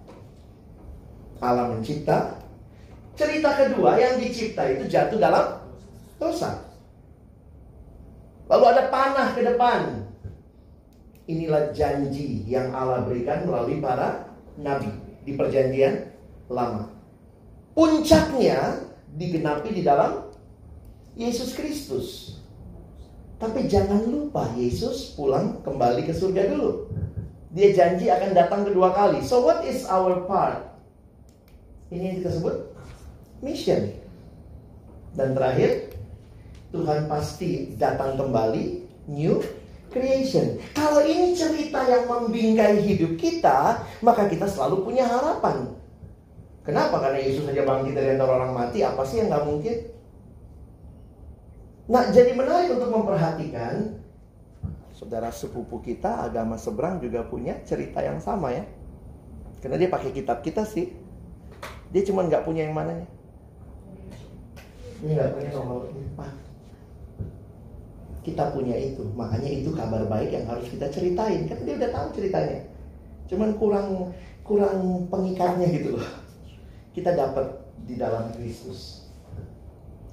Allah 1.40 1.72
mencipta. 1.72 2.36
Cerita 3.16 3.52
kedua 3.52 4.00
yang 4.00 4.16
dicipta 4.16 4.64
itu 4.70 4.88
jatuh 4.88 5.20
dalam 5.20 5.60
dosa. 6.16 6.60
Lalu 8.48 8.64
ada 8.76 8.82
panah 8.88 9.28
ke 9.36 9.40
depan. 9.44 9.80
Inilah 11.28 11.70
janji 11.76 12.42
yang 12.48 12.72
Allah 12.72 13.04
berikan 13.04 13.44
melalui 13.44 13.78
para 13.78 14.30
nabi 14.56 14.90
di 15.22 15.36
perjanjian 15.36 16.10
lama. 16.50 16.90
Puncaknya 17.76 18.82
digenapi 19.14 19.70
di 19.70 19.82
dalam 19.86 20.26
Yesus 21.14 21.54
Kristus. 21.54 22.38
Tapi 23.40 23.70
jangan 23.70 24.04
lupa 24.04 24.52
Yesus 24.58 25.16
pulang 25.16 25.64
kembali 25.64 26.04
ke 26.04 26.12
surga 26.12 26.50
dulu. 26.50 26.90
Dia 27.54 27.72
janji 27.72 28.10
akan 28.10 28.30
datang 28.36 28.62
kedua 28.68 28.92
kali. 28.92 29.24
So 29.24 29.42
what 29.42 29.64
is 29.64 29.86
our 29.88 30.26
part? 30.28 30.69
Ini 31.90 32.02
yang 32.06 32.16
kita 32.22 32.30
sebut 32.38 32.56
mission. 33.42 33.90
Dan 35.18 35.34
terakhir, 35.34 35.90
Tuhan 36.70 37.10
pasti 37.10 37.74
datang 37.74 38.14
kembali 38.14 38.86
new 39.10 39.42
creation. 39.90 40.62
Kalau 40.70 41.02
ini 41.02 41.34
cerita 41.34 41.82
yang 41.82 42.06
membingkai 42.06 42.78
hidup 42.78 43.18
kita, 43.18 43.82
maka 44.06 44.30
kita 44.30 44.46
selalu 44.46 44.86
punya 44.86 45.02
harapan. 45.02 45.74
Kenapa? 46.62 47.02
Karena 47.02 47.18
Yesus 47.18 47.42
saja 47.42 47.66
bangkit 47.66 47.98
dari 47.98 48.14
antara 48.14 48.38
orang 48.38 48.54
mati, 48.54 48.86
apa 48.86 49.02
sih 49.02 49.18
yang 49.18 49.34
nggak 49.34 49.46
mungkin? 49.50 49.76
Nah, 51.90 52.06
jadi 52.14 52.30
menarik 52.38 52.78
untuk 52.78 52.94
memperhatikan 52.94 53.98
saudara 54.94 55.34
sepupu 55.34 55.82
kita 55.82 56.22
agama 56.22 56.54
seberang 56.54 57.02
juga 57.02 57.26
punya 57.26 57.58
cerita 57.66 57.98
yang 57.98 58.22
sama 58.22 58.54
ya. 58.54 58.62
Karena 59.58 59.74
dia 59.74 59.90
pakai 59.90 60.14
kitab 60.14 60.46
kita 60.46 60.62
sih. 60.62 60.99
Dia 61.90 62.02
cuma 62.06 62.26
nggak 62.26 62.46
punya 62.46 62.66
yang 62.66 62.74
mananya. 62.74 63.06
Ini 65.00 65.10
nggak 65.16 65.32
punya 65.34 65.50
nomor 65.56 65.90
4 65.90 66.50
kita 68.20 68.52
punya 68.52 68.76
itu. 68.76 69.02
Makanya 69.16 69.48
itu 69.48 69.72
kabar 69.72 70.04
baik 70.06 70.30
yang 70.32 70.44
harus 70.48 70.68
kita 70.68 70.92
ceritain. 70.92 71.48
Kan 71.48 71.64
dia 71.64 71.76
udah 71.80 71.90
tahu 71.90 72.06
ceritanya. 72.20 72.60
Cuman 73.26 73.56
kurang 73.56 74.12
kurang 74.44 75.08
pengikatnya 75.08 75.66
gitu 75.72 75.96
loh. 75.96 76.06
Kita 76.92 77.14
dapat 77.16 77.64
di 77.86 77.96
dalam 77.96 78.28
Kristus. 78.36 79.08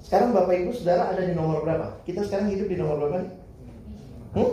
Sekarang 0.00 0.32
Bapak 0.32 0.56
Ibu 0.56 0.72
Saudara 0.72 1.12
ada 1.12 1.20
di 1.20 1.36
nomor 1.36 1.60
berapa? 1.60 2.00
Kita 2.08 2.24
sekarang 2.24 2.48
hidup 2.48 2.70
di 2.70 2.76
nomor 2.80 2.96
berapa? 2.96 3.28
Hmm? 4.32 4.52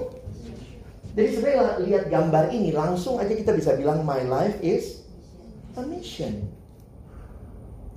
Jadi 1.16 1.30
sebenarnya 1.32 1.80
lihat 1.80 2.04
gambar 2.12 2.52
ini 2.52 2.76
langsung 2.76 3.24
aja 3.24 3.32
kita 3.32 3.56
bisa 3.56 3.72
bilang 3.80 4.04
my 4.04 4.20
life 4.28 4.60
is 4.60 5.08
a 5.80 5.84
mission. 5.88 6.44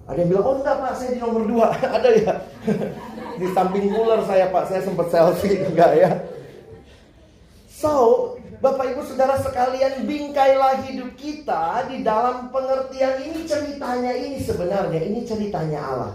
Ada 0.09 0.19
yang 0.25 0.31
bilang, 0.33 0.47
oh 0.49 0.57
enggak 0.65 0.77
pak, 0.81 0.93
saya 0.97 1.11
di 1.13 1.21
nomor 1.21 1.45
dua. 1.45 1.69
ada 2.01 2.09
ya? 2.17 2.35
di 3.41 3.47
samping 3.53 3.93
cooler 3.93 4.25
saya 4.25 4.49
pak, 4.49 4.65
saya 4.73 4.81
sempat 4.81 5.07
selfie 5.13 5.61
juga 5.69 5.93
ya. 5.93 6.11
So, 7.69 7.93
Bapak 8.59 8.91
Ibu 8.91 9.07
Saudara 9.07 9.39
sekalian 9.39 10.03
bingkailah 10.03 10.83
hidup 10.83 11.15
kita 11.15 11.87
di 11.87 12.03
dalam 12.03 12.51
pengertian 12.51 13.23
ini 13.23 13.47
ceritanya 13.47 14.11
ini 14.19 14.43
sebenarnya 14.43 14.99
ini 14.99 15.23
ceritanya 15.23 15.79
Allah. 15.79 16.15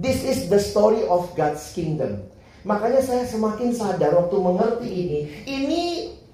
This 0.00 0.24
is 0.24 0.48
the 0.48 0.56
story 0.56 1.04
of 1.04 1.28
God's 1.36 1.60
kingdom. 1.76 2.24
Makanya 2.64 3.04
saya 3.04 3.28
semakin 3.28 3.76
sadar 3.76 4.16
waktu 4.16 4.36
mengerti 4.40 4.88
ini, 4.88 5.20
ini 5.44 5.82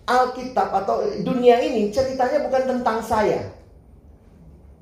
Alkitab 0.06 0.70
atau 0.70 1.02
dunia 1.26 1.58
ini 1.66 1.90
ceritanya 1.90 2.46
bukan 2.46 2.78
tentang 2.78 3.02
saya. 3.02 3.42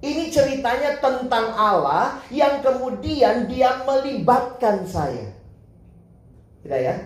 Ini 0.05 0.29
ceritanya 0.29 1.01
tentang 1.01 1.57
Allah 1.57 2.21
yang 2.29 2.61
kemudian 2.61 3.49
dia 3.49 3.81
melibatkan 3.89 4.85
saya. 4.85 5.33
Tidak 6.61 6.81
ya? 6.85 6.97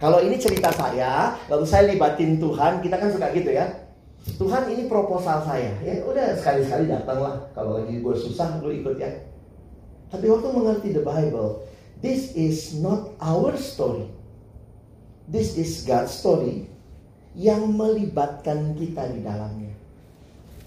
Kalau 0.00 0.16
ini 0.24 0.40
cerita 0.40 0.72
saya, 0.72 1.36
lalu 1.52 1.68
saya 1.68 1.92
libatin 1.92 2.40
Tuhan, 2.40 2.80
kita 2.80 2.96
kan 2.96 3.12
suka 3.12 3.28
gitu 3.36 3.52
ya. 3.52 3.68
Tuhan 4.40 4.64
ini 4.72 4.88
proposal 4.88 5.44
saya. 5.44 5.76
Ya 5.84 6.00
udah 6.08 6.32
sekali-sekali 6.40 6.88
datanglah. 6.88 7.52
Kalau 7.52 7.76
lagi 7.76 8.00
gue 8.00 8.16
susah, 8.16 8.64
lu 8.64 8.72
ikut 8.80 8.96
ya. 8.96 9.12
Tapi 10.08 10.24
waktu 10.32 10.48
mengerti 10.56 10.88
the 10.96 11.04
Bible, 11.04 11.68
this 12.00 12.32
is 12.32 12.80
not 12.80 13.12
our 13.20 13.52
story. 13.60 14.08
This 15.28 15.60
is 15.60 15.84
God's 15.84 16.16
story 16.16 16.66
yang 17.36 17.76
melibatkan 17.76 18.74
kita 18.74 19.06
di 19.12 19.20
dalamnya. 19.20 19.61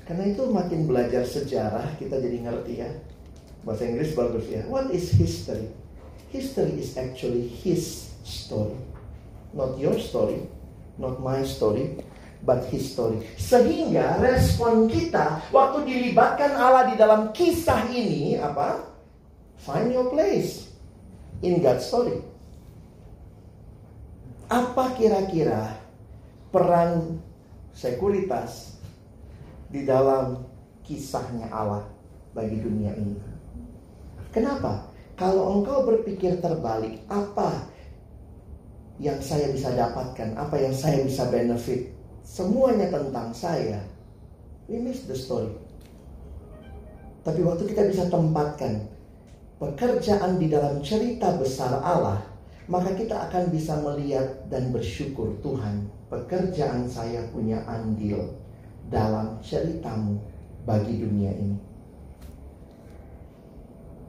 Karena 0.06 0.30
itu 0.30 0.46
makin 0.54 0.86
belajar 0.86 1.26
sejarah 1.26 1.98
kita 1.98 2.22
jadi 2.22 2.46
ngerti 2.46 2.74
ya. 2.78 2.90
Bahasa 3.66 3.90
Inggris 3.90 4.14
bagus 4.14 4.46
ya. 4.46 4.62
What 4.70 4.94
is 4.94 5.10
history? 5.10 5.74
History 6.30 6.78
is 6.78 6.94
actually 6.94 7.50
his 7.50 8.14
story. 8.22 8.78
Not 9.58 9.82
your 9.82 9.98
story, 9.98 10.46
not 11.02 11.18
my 11.26 11.42
story, 11.42 11.98
but 12.46 12.70
his 12.70 12.94
story. 12.94 13.26
Sehingga 13.42 14.22
respon 14.22 14.86
kita 14.86 15.42
waktu 15.50 15.90
dilibatkan 15.90 16.54
Allah 16.54 16.94
di 16.94 16.96
dalam 17.02 17.34
kisah 17.34 17.90
ini 17.90 18.38
apa? 18.38 18.86
Find 19.66 19.90
your 19.90 20.14
place 20.14 20.70
in 21.42 21.66
God's 21.66 21.90
story. 21.90 22.22
Apa 24.46 24.94
kira-kira 24.94 25.82
peran 26.54 27.18
sekuritas 27.74 28.75
di 29.70 29.86
dalam 29.86 30.46
kisahnya 30.86 31.50
Allah 31.50 31.86
bagi 32.38 32.62
dunia 32.62 32.94
ini. 32.94 33.18
Kenapa? 34.30 34.92
Kalau 35.16 35.60
engkau 35.60 35.88
berpikir 35.88 36.44
terbalik, 36.44 37.00
apa 37.08 37.72
yang 39.00 39.16
saya 39.24 39.48
bisa 39.52 39.72
dapatkan, 39.72 40.36
apa 40.36 40.56
yang 40.60 40.76
saya 40.76 41.04
bisa 41.08 41.32
benefit, 41.32 41.88
semuanya 42.22 42.92
tentang 42.92 43.32
saya. 43.32 43.80
We 44.68 44.84
miss 44.84 45.08
the 45.08 45.16
story. 45.16 45.56
Tapi 47.24 47.42
waktu 47.42 47.72
kita 47.72 47.88
bisa 47.90 48.12
tempatkan 48.12 48.92
pekerjaan 49.58 50.38
di 50.38 50.52
dalam 50.52 50.84
cerita 50.84 51.34
besar 51.40 51.80
Allah, 51.80 52.22
maka 52.68 52.92
kita 52.94 53.30
akan 53.30 53.50
bisa 53.56 53.80
melihat 53.82 54.46
dan 54.52 54.70
bersyukur 54.76 55.38
Tuhan, 55.40 55.88
pekerjaan 56.12 56.92
saya 56.92 57.24
punya 57.32 57.64
andil 57.66 58.36
dalam 58.90 59.42
ceritamu 59.42 60.22
bagi 60.66 61.02
dunia 61.02 61.32
ini. 61.34 61.58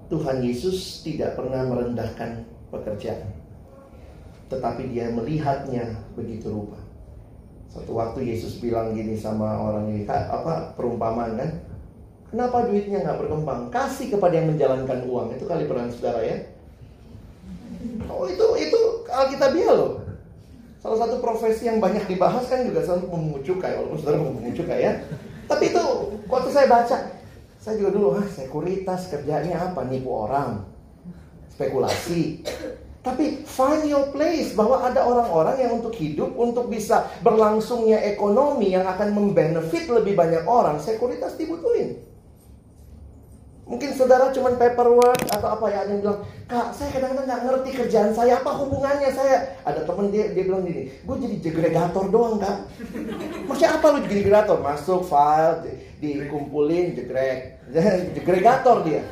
Tuhan 0.07 0.39
Yesus 0.39 1.03
tidak 1.03 1.35
pernah 1.35 1.67
merendahkan 1.67 2.47
pekerjaan, 2.71 3.27
tetapi 4.47 4.95
Dia 4.95 5.11
melihatnya 5.11 5.99
begitu 6.15 6.47
rupa. 6.55 6.79
Satu 7.67 7.99
waktu 7.99 8.31
Yesus 8.31 8.63
bilang 8.63 8.95
gini 8.95 9.19
sama 9.19 9.59
orang 9.59 9.91
ini, 9.91 10.07
apa 10.07 10.73
perumpamaan 10.79 11.35
kan? 11.35 11.51
Kenapa 12.31 12.71
duitnya 12.71 13.03
nggak 13.03 13.19
berkembang? 13.23 13.69
Kasih 13.71 14.15
kepada 14.15 14.35
yang 14.39 14.55
menjalankan 14.55 15.05
uang. 15.07 15.35
Itu 15.35 15.45
kali 15.47 15.67
peran 15.67 15.91
saudara 15.91 16.23
ya. 16.23 16.39
Oh 18.11 18.27
itu 18.27 18.47
itu 18.59 18.81
Alkitabiah 19.11 19.75
loh. 19.75 20.06
Salah 20.97 21.13
satu 21.13 21.21
profesi 21.21 21.69
yang 21.69 21.77
banyak 21.77 22.09
dibahas 22.09 22.49
kan 22.49 22.65
juga 22.65 22.81
selalu 22.81 23.45
cukai, 23.45 23.77
walaupun 23.77 24.01
saudara 24.01 24.17
memungut 24.17 24.57
cukai 24.57 24.81
ya. 24.81 24.93
Tapi 25.45 25.69
itu 25.69 25.85
waktu 26.25 26.49
saya 26.49 26.65
baca, 26.73 26.97
saya 27.61 27.75
juga 27.77 27.93
dulu, 27.93 28.17
ah 28.17 28.25
sekuritas 28.25 29.13
kerjanya 29.13 29.61
apa? 29.61 29.85
Nipu 29.85 30.09
orang, 30.09 30.65
spekulasi. 31.53 32.41
Tapi 33.05 33.45
find 33.45 33.85
your 33.85 34.09
place 34.09 34.57
bahwa 34.57 34.89
ada 34.89 35.05
orang-orang 35.05 35.69
yang 35.69 35.85
untuk 35.85 35.93
hidup, 36.01 36.33
untuk 36.33 36.73
bisa 36.73 37.13
berlangsungnya 37.21 38.01
ekonomi 38.17 38.73
yang 38.73 38.89
akan 38.89 39.13
membenefit 39.13 39.93
lebih 39.93 40.17
banyak 40.17 40.49
orang, 40.49 40.81
sekuritas 40.81 41.37
dibutuhin. 41.37 42.01
Mungkin 43.67 43.99
saudara 43.99 44.31
cuma 44.31 44.55
paperwork 44.55 45.27
atau 45.27 45.59
apa 45.59 45.67
ya 45.75 45.83
ada 45.83 45.91
yang 45.91 46.07
bilang, 46.07 46.23
kak 46.47 46.71
saya 46.71 46.87
kadang-kadang 46.95 47.27
nggak 47.27 47.43
ngerti 47.51 47.71
kerjaan 47.75 48.15
saya 48.15 48.39
apa 48.39 48.51
hubungannya 48.63 49.11
saya. 49.11 49.59
Ada 49.67 49.83
temen 49.83 50.15
dia 50.15 50.31
dia 50.31 50.47
bilang 50.47 50.63
gini, 50.63 50.87
gue 50.87 51.17
jadi 51.19 51.37
jegregator 51.43 52.07
doang 52.07 52.39
kak. 52.39 52.71
Maksudnya 53.51 53.75
apa 53.75 53.87
lu 53.91 53.99
jegregator? 54.07 54.63
Masuk 54.63 55.03
file, 55.03 55.67
di, 55.67 55.71
dikumpulin 55.99 56.95
jegreg, 56.95 57.59
jegregator 58.15 58.87
dia. 58.87 59.03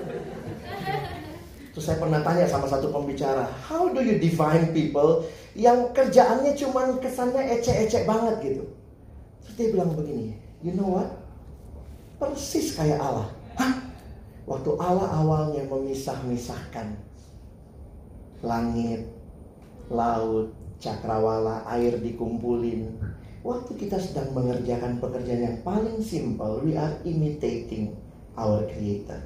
Terus 1.74 1.90
saya 1.90 1.98
pernah 1.98 2.22
tanya 2.22 2.46
sama 2.46 2.70
satu 2.70 2.94
pembicara, 2.94 3.50
how 3.66 3.90
do 3.90 3.98
you 3.98 4.22
define 4.22 4.70
people 4.70 5.26
yang 5.58 5.90
kerjaannya 5.90 6.54
cuman 6.54 7.02
kesannya 7.02 7.58
ecek-ecek 7.58 8.06
banget 8.06 8.54
gitu. 8.54 8.64
Terus 9.42 9.54
dia 9.58 9.68
bilang 9.74 9.98
begini, 9.98 10.38
you 10.62 10.70
know 10.78 10.94
what? 10.94 11.10
Persis 12.22 12.78
kayak 12.78 13.02
Allah. 13.02 13.26
Hah? 13.58 13.83
Waktu 14.44 14.70
Allah 14.76 15.08
awalnya 15.24 15.64
memisah-misahkan 15.72 17.00
langit, 18.44 19.08
laut, 19.88 20.52
cakrawala, 20.76 21.64
air 21.72 21.96
dikumpulin. 21.96 22.92
Waktu 23.44 23.72
kita 23.76 23.96
sedang 24.00 24.36
mengerjakan 24.36 25.00
pekerjaan 25.00 25.42
yang 25.44 25.58
paling 25.64 26.00
simple, 26.00 26.60
we 26.64 26.76
are 26.76 26.96
imitating 27.08 27.96
our 28.36 28.64
creator. 28.68 29.20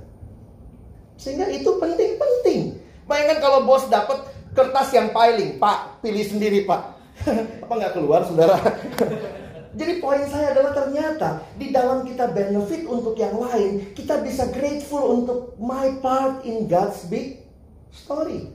Sehingga 1.18 1.50
itu 1.50 1.66
penting-penting. 1.82 2.78
Bayangkan 3.10 3.38
kalau 3.42 3.66
bos 3.66 3.90
dapat 3.90 4.22
kertas 4.54 4.94
yang 4.94 5.10
piling, 5.10 5.58
Pak, 5.58 6.02
pilih 6.02 6.22
sendiri 6.22 6.62
Pak. 6.62 6.82
Apa 7.66 7.72
nggak 7.74 7.94
keluar, 7.98 8.22
saudara? 8.22 8.54
Jadi 9.78 10.02
poin 10.02 10.26
saya 10.26 10.58
adalah 10.58 10.74
ternyata 10.74 11.46
di 11.54 11.70
dalam 11.70 12.02
kita 12.02 12.34
benefit 12.34 12.82
untuk 12.90 13.14
yang 13.14 13.38
lain, 13.38 13.94
kita 13.94 14.18
bisa 14.26 14.50
grateful 14.50 15.22
untuk 15.22 15.54
my 15.62 16.02
part 16.02 16.42
in 16.42 16.66
God's 16.66 17.06
big 17.06 17.46
story. 17.94 18.50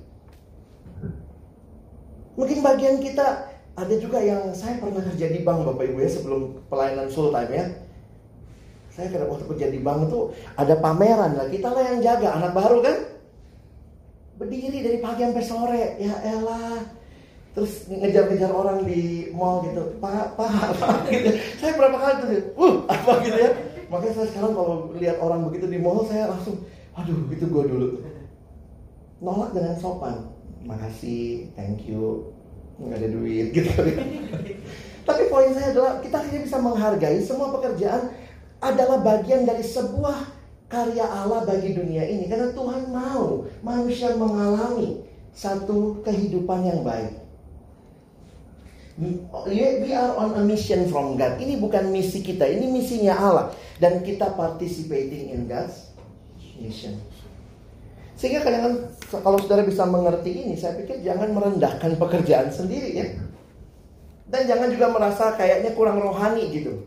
Mungkin 2.36 2.60
bagian 2.60 3.00
kita 3.00 3.56
ada 3.74 3.96
juga 3.96 4.20
yang 4.20 4.52
saya 4.52 4.84
pernah 4.84 5.00
kerja 5.00 5.32
di 5.32 5.40
bank 5.48 5.64
Bapak 5.64 5.86
Ibu 5.88 5.98
ya 6.04 6.12
sebelum 6.12 6.42
pelayanan 6.68 7.08
full 7.08 7.32
time 7.32 7.52
ya. 7.56 7.66
Saya 8.92 9.08
kira 9.10 9.26
waktu 9.26 9.48
kerja 9.48 9.68
di 9.72 9.80
bank 9.80 10.12
itu 10.12 10.20
ada 10.60 10.76
pameran 10.78 11.40
lah 11.40 11.48
kita 11.50 11.72
lah 11.72 11.82
yang 11.88 12.04
jaga 12.04 12.36
anak 12.36 12.52
baru 12.52 12.84
kan. 12.84 12.98
Berdiri 14.44 14.84
dari 14.84 15.00
pagi 15.00 15.24
sampai 15.24 15.46
sore 15.46 15.84
ya 16.04 16.14
elah. 16.36 16.84
Terus 17.54 17.86
ngejar-ngejar 17.86 18.50
orang 18.50 18.82
di 18.82 19.30
mall 19.30 19.62
gitu, 19.70 19.98
pak, 20.02 20.34
pak, 20.34 20.74
pak, 20.82 21.06
gitu. 21.14 21.38
Saya 21.62 21.78
berapa 21.78 21.98
kali 22.02 22.14
tuh, 22.18 22.30
uh, 22.58 22.76
apa 22.90 23.12
gitu 23.22 23.38
ya. 23.38 23.52
Makanya 23.94 24.14
saya 24.18 24.28
sekarang 24.34 24.54
kalau 24.58 24.90
lihat 24.98 25.22
orang 25.22 25.46
begitu 25.46 25.70
di 25.70 25.78
mall, 25.78 26.02
saya 26.10 26.34
langsung, 26.34 26.66
aduh, 26.98 27.30
gitu 27.30 27.46
gue 27.46 27.64
dulu. 27.70 27.88
Nolak 29.22 29.54
dengan 29.54 29.78
sopan 29.78 30.34
makasih, 30.66 31.54
thank 31.54 31.86
you, 31.86 32.34
nggak 32.82 33.00
ada 33.06 33.10
duit 33.14 33.48
gitu. 33.54 33.70
Tapi 35.08 35.22
poin 35.28 35.52
saya 35.52 35.76
adalah 35.76 35.94
kita 36.00 36.18
hanya 36.24 36.40
bisa 36.42 36.58
menghargai 36.58 37.20
semua 37.22 37.52
pekerjaan 37.52 38.16
adalah 38.64 39.04
bagian 39.04 39.44
dari 39.44 39.60
sebuah 39.60 40.32
karya 40.72 41.06
Allah 41.06 41.44
bagi 41.44 41.76
dunia 41.76 42.08
ini 42.08 42.26
karena 42.32 42.56
Tuhan 42.56 42.90
mau 42.90 43.46
manusia 43.60 44.16
mengalami 44.16 45.04
satu 45.36 46.00
kehidupan 46.08 46.64
yang 46.64 46.82
baik. 46.88 47.23
We 48.94 49.90
are 49.90 50.14
on 50.14 50.38
a 50.38 50.44
mission 50.46 50.86
from 50.86 51.18
God. 51.18 51.42
Ini 51.42 51.58
bukan 51.58 51.90
misi 51.90 52.22
kita, 52.22 52.46
ini 52.46 52.70
misinya 52.70 53.18
Allah 53.18 53.46
dan 53.82 54.06
kita 54.06 54.38
participating 54.38 55.34
in 55.34 55.50
God's 55.50 55.90
mission. 56.62 57.02
Sehingga 58.14 58.46
kadang 58.46 58.94
kalau 59.10 59.42
saudara 59.42 59.66
bisa 59.66 59.90
mengerti 59.90 60.46
ini, 60.46 60.54
saya 60.54 60.78
pikir 60.78 61.02
jangan 61.02 61.34
merendahkan 61.34 61.98
pekerjaan 61.98 62.54
sendiri 62.54 62.94
ya. 62.94 63.08
Dan 64.30 64.46
jangan 64.46 64.70
juga 64.70 64.94
merasa 64.94 65.34
kayaknya 65.34 65.74
kurang 65.74 65.98
rohani 65.98 66.54
gitu. 66.54 66.86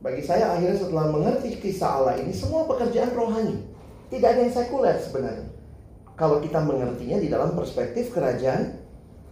Bagi 0.00 0.24
saya 0.24 0.56
akhirnya 0.56 0.80
setelah 0.80 1.12
mengerti 1.12 1.60
kisah 1.60 2.00
Allah 2.00 2.16
ini, 2.16 2.32
semua 2.32 2.64
pekerjaan 2.64 3.12
rohani. 3.12 3.60
Tidak 4.08 4.24
ada 4.24 4.40
yang 4.40 4.52
sekuler 4.52 4.96
sebenarnya. 5.00 5.48
Kalau 6.16 6.40
kita 6.40 6.64
mengertinya 6.64 7.20
di 7.20 7.28
dalam 7.28 7.52
perspektif 7.52 8.08
kerajaan 8.12 8.80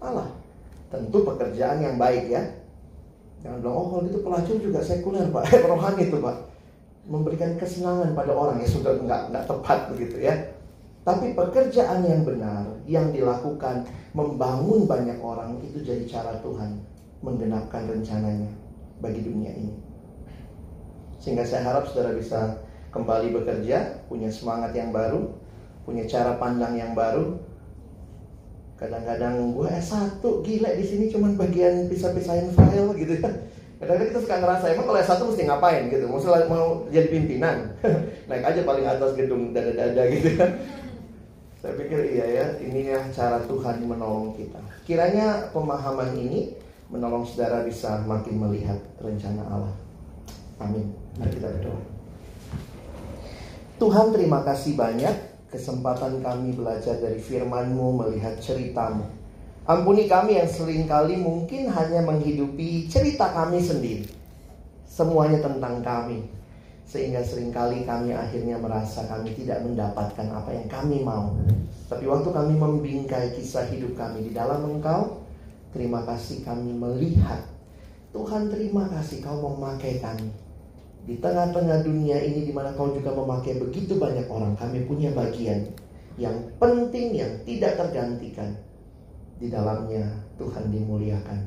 Allah. 0.04 0.41
Tentu 0.92 1.24
pekerjaan 1.24 1.80
yang 1.80 1.96
baik 1.96 2.28
ya. 2.28 2.42
Jangan 3.40 3.58
bilang, 3.64 3.74
oh 3.74 3.86
kalau 3.90 4.02
gitu 4.06 4.18
pelacur 4.20 4.56
juga 4.60 4.80
sekuler 4.84 5.26
pak. 5.32 5.48
rohani 5.72 6.12
itu 6.12 6.20
pak. 6.20 6.36
Memberikan 7.08 7.56
kesenangan 7.58 8.14
pada 8.14 8.30
orang 8.36 8.62
ya 8.62 8.68
sudah 8.68 8.94
nggak 9.00 9.32
nggak 9.32 9.44
tepat 9.48 9.78
begitu 9.90 10.20
ya. 10.20 10.36
Tapi 11.02 11.34
pekerjaan 11.34 12.06
yang 12.06 12.22
benar 12.22 12.62
yang 12.86 13.10
dilakukan 13.10 13.82
membangun 14.14 14.86
banyak 14.86 15.18
orang 15.18 15.58
itu 15.66 15.82
jadi 15.82 16.06
cara 16.06 16.38
Tuhan 16.38 16.78
menggenapkan 17.26 17.90
rencananya 17.90 18.50
bagi 19.02 19.26
dunia 19.26 19.50
ini. 19.50 19.74
Sehingga 21.18 21.42
saya 21.42 21.66
harap 21.66 21.90
saudara 21.90 22.14
bisa 22.14 22.62
kembali 22.94 23.34
bekerja, 23.34 24.06
punya 24.06 24.30
semangat 24.30 24.74
yang 24.78 24.94
baru, 24.94 25.30
punya 25.82 26.06
cara 26.06 26.38
pandang 26.38 26.78
yang 26.78 26.94
baru. 26.94 27.38
Kadang-kadang 28.82 29.54
gue 29.54 29.68
S1 29.78 30.18
gila 30.18 30.70
di 30.74 30.82
sini 30.82 31.04
cuman 31.06 31.38
bagian 31.38 31.86
pisah-pisahin 31.86 32.50
file 32.50 32.90
gitu 32.98 33.14
ya. 33.22 33.30
Kadang-kadang 33.78 34.10
kita 34.10 34.20
suka 34.26 34.36
ngerasa 34.42 34.64
emang 34.74 34.86
kalau 34.90 34.98
S1 34.98 35.20
mesti 35.22 35.42
ngapain 35.46 35.82
gitu. 35.86 36.04
Maksudnya 36.10 36.50
mau 36.50 36.82
jadi 36.90 37.06
pimpinan. 37.06 37.78
Naik 38.30 38.42
aja 38.42 38.60
paling 38.66 38.82
atas 38.82 39.14
gedung 39.14 39.54
dada-dada 39.54 40.02
gitu 40.10 40.34
kan. 40.34 40.50
Saya 41.62 41.78
pikir 41.78 42.10
iya 42.10 42.26
ya, 42.26 42.46
ini 42.58 42.90
ya 42.90 42.98
cara 43.14 43.38
Tuhan 43.46 43.86
menolong 43.86 44.34
kita. 44.34 44.58
Kiranya 44.82 45.54
pemahaman 45.54 46.10
ini 46.18 46.58
menolong 46.90 47.22
saudara 47.22 47.62
bisa 47.62 48.02
makin 48.02 48.34
melihat 48.34 48.82
rencana 48.98 49.46
Allah. 49.46 49.74
Amin. 50.58 50.90
Mari 51.22 51.38
kita 51.38 51.54
berdoa. 51.54 51.82
Tuhan 53.78 54.10
terima 54.10 54.42
kasih 54.42 54.74
banyak 54.74 55.31
kesempatan 55.52 56.24
kami 56.24 56.56
belajar 56.56 56.96
dari 56.96 57.20
firman-Mu, 57.20 58.00
melihat 58.00 58.40
ceritamu. 58.40 59.04
Ampuni 59.68 60.10
kami 60.10 60.40
yang 60.40 60.50
sering 60.50 60.90
kali 60.90 61.20
mungkin 61.20 61.70
hanya 61.70 62.02
menghidupi 62.02 62.90
cerita 62.90 63.30
kami 63.30 63.62
sendiri. 63.62 64.08
Semuanya 64.88 65.38
tentang 65.44 65.84
kami 65.84 66.26
sehingga 66.82 67.22
sering 67.24 67.54
kali 67.54 67.88
kami 67.88 68.12
akhirnya 68.12 68.58
merasa 68.58 69.06
kami 69.08 69.32
tidak 69.38 69.62
mendapatkan 69.64 70.28
apa 70.28 70.50
yang 70.52 70.66
kami 70.66 71.00
mau. 71.00 71.32
Tapi 71.86 72.04
waktu 72.04 72.28
kami 72.34 72.58
membingkai 72.58 73.38
kisah 73.38 73.70
hidup 73.70 73.94
kami 73.94 74.28
di 74.28 74.32
dalam 74.34 74.66
Engkau, 74.66 75.22
terima 75.72 76.04
kasih 76.04 76.42
kami 76.42 76.74
melihat 76.74 77.52
Tuhan 78.12 78.52
terima 78.52 78.84
kasih 78.92 79.24
kau 79.24 79.40
memakai 79.40 79.96
kami. 79.96 80.28
Di 81.02 81.18
tengah-tengah 81.18 81.82
dunia 81.82 82.22
ini 82.22 82.46
di 82.46 82.52
mana 82.54 82.70
kau 82.78 82.94
juga 82.94 83.10
memakai 83.10 83.58
begitu 83.58 83.98
banyak 83.98 84.30
orang, 84.30 84.54
kami 84.54 84.86
punya 84.86 85.10
bagian 85.10 85.74
yang 86.14 86.36
penting 86.62 87.18
yang 87.18 87.32
tidak 87.42 87.74
tergantikan. 87.74 88.54
Di 89.42 89.50
dalamnya 89.50 90.06
Tuhan 90.38 90.70
dimuliakan. 90.70 91.40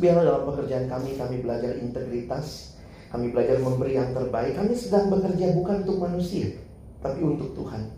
Biarlah 0.00 0.24
dalam 0.24 0.42
pekerjaan 0.48 0.88
kami 0.88 1.20
kami 1.20 1.44
belajar 1.44 1.76
integritas, 1.76 2.76
kami 3.12 3.28
belajar 3.28 3.60
memberi 3.60 4.00
yang 4.00 4.16
terbaik. 4.16 4.56
Kami 4.56 4.72
sedang 4.72 5.12
bekerja 5.12 5.52
bukan 5.52 5.84
untuk 5.84 6.00
manusia, 6.00 6.56
tapi 7.04 7.20
untuk 7.20 7.52
Tuhan. 7.52 7.92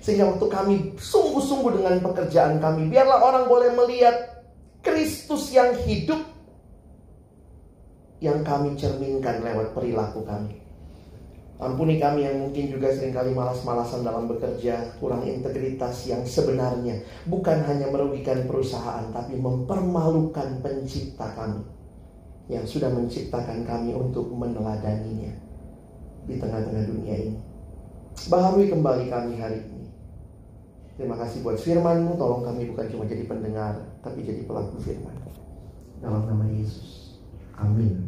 Sehingga 0.00 0.30
waktu 0.32 0.46
kami 0.48 0.74
sungguh-sungguh 0.96 1.82
dengan 1.82 2.00
pekerjaan 2.00 2.56
kami, 2.62 2.88
biarlah 2.88 3.20
orang 3.20 3.44
boleh 3.44 3.76
melihat 3.76 4.46
Kristus 4.80 5.52
yang 5.52 5.74
hidup 5.84 6.22
yang 8.18 8.42
kami 8.42 8.74
cerminkan 8.74 9.42
lewat 9.42 9.74
perilaku 9.74 10.26
kami. 10.26 10.58
Ampuni 11.58 11.98
kami 11.98 12.22
yang 12.22 12.38
mungkin 12.38 12.70
juga 12.70 12.94
sering 12.94 13.10
kali 13.10 13.34
malas-malasan 13.34 14.06
dalam 14.06 14.30
bekerja, 14.30 14.94
kurang 15.02 15.26
integritas 15.26 16.06
yang 16.06 16.22
sebenarnya 16.22 17.02
bukan 17.26 17.66
hanya 17.66 17.90
merugikan 17.90 18.46
perusahaan, 18.46 19.10
tapi 19.10 19.34
mempermalukan 19.34 20.62
pencipta 20.62 21.34
kami 21.34 21.66
yang 22.46 22.62
sudah 22.62 22.94
menciptakan 22.94 23.66
kami 23.66 23.90
untuk 23.90 24.30
meneladaninya 24.30 25.34
di 26.30 26.38
tengah-tengah 26.38 26.84
dunia 26.94 27.16
ini. 27.26 27.38
Baharui 28.30 28.70
kembali 28.70 29.04
kami 29.10 29.34
hari 29.42 29.58
ini. 29.66 29.86
Terima 30.94 31.18
kasih 31.18 31.42
buat 31.42 31.58
firman-Mu, 31.58 32.18
tolong 32.18 32.46
kami 32.46 32.70
bukan 32.70 32.86
cuma 32.90 33.02
jadi 33.06 33.26
pendengar, 33.26 33.82
tapi 34.02 34.22
jadi 34.22 34.46
pelaku 34.46 34.78
firman. 34.78 35.14
Dalam 35.98 36.22
nama 36.22 36.46
Yesus. 36.46 37.18
Amin. 37.58 38.07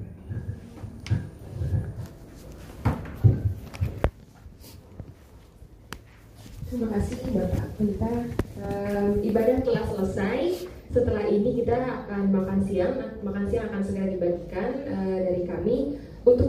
Terima 6.70 6.86
kasih 6.86 7.18
Bapak 7.34 7.66
Pendeta. 7.74 8.14
Um, 8.62 9.18
ibadah 9.26 9.58
telah 9.66 9.84
selesai. 9.90 10.70
Setelah 10.94 11.26
ini 11.26 11.58
kita 11.58 11.74
akan 11.74 12.30
makan 12.30 12.62
siang. 12.62 12.94
Makan 13.26 13.50
siang 13.50 13.74
akan 13.74 13.82
segera 13.82 14.06
dibagikan 14.06 14.86
uh, 14.86 15.18
dari 15.18 15.50
kami 15.50 15.98
untuk 16.22 16.46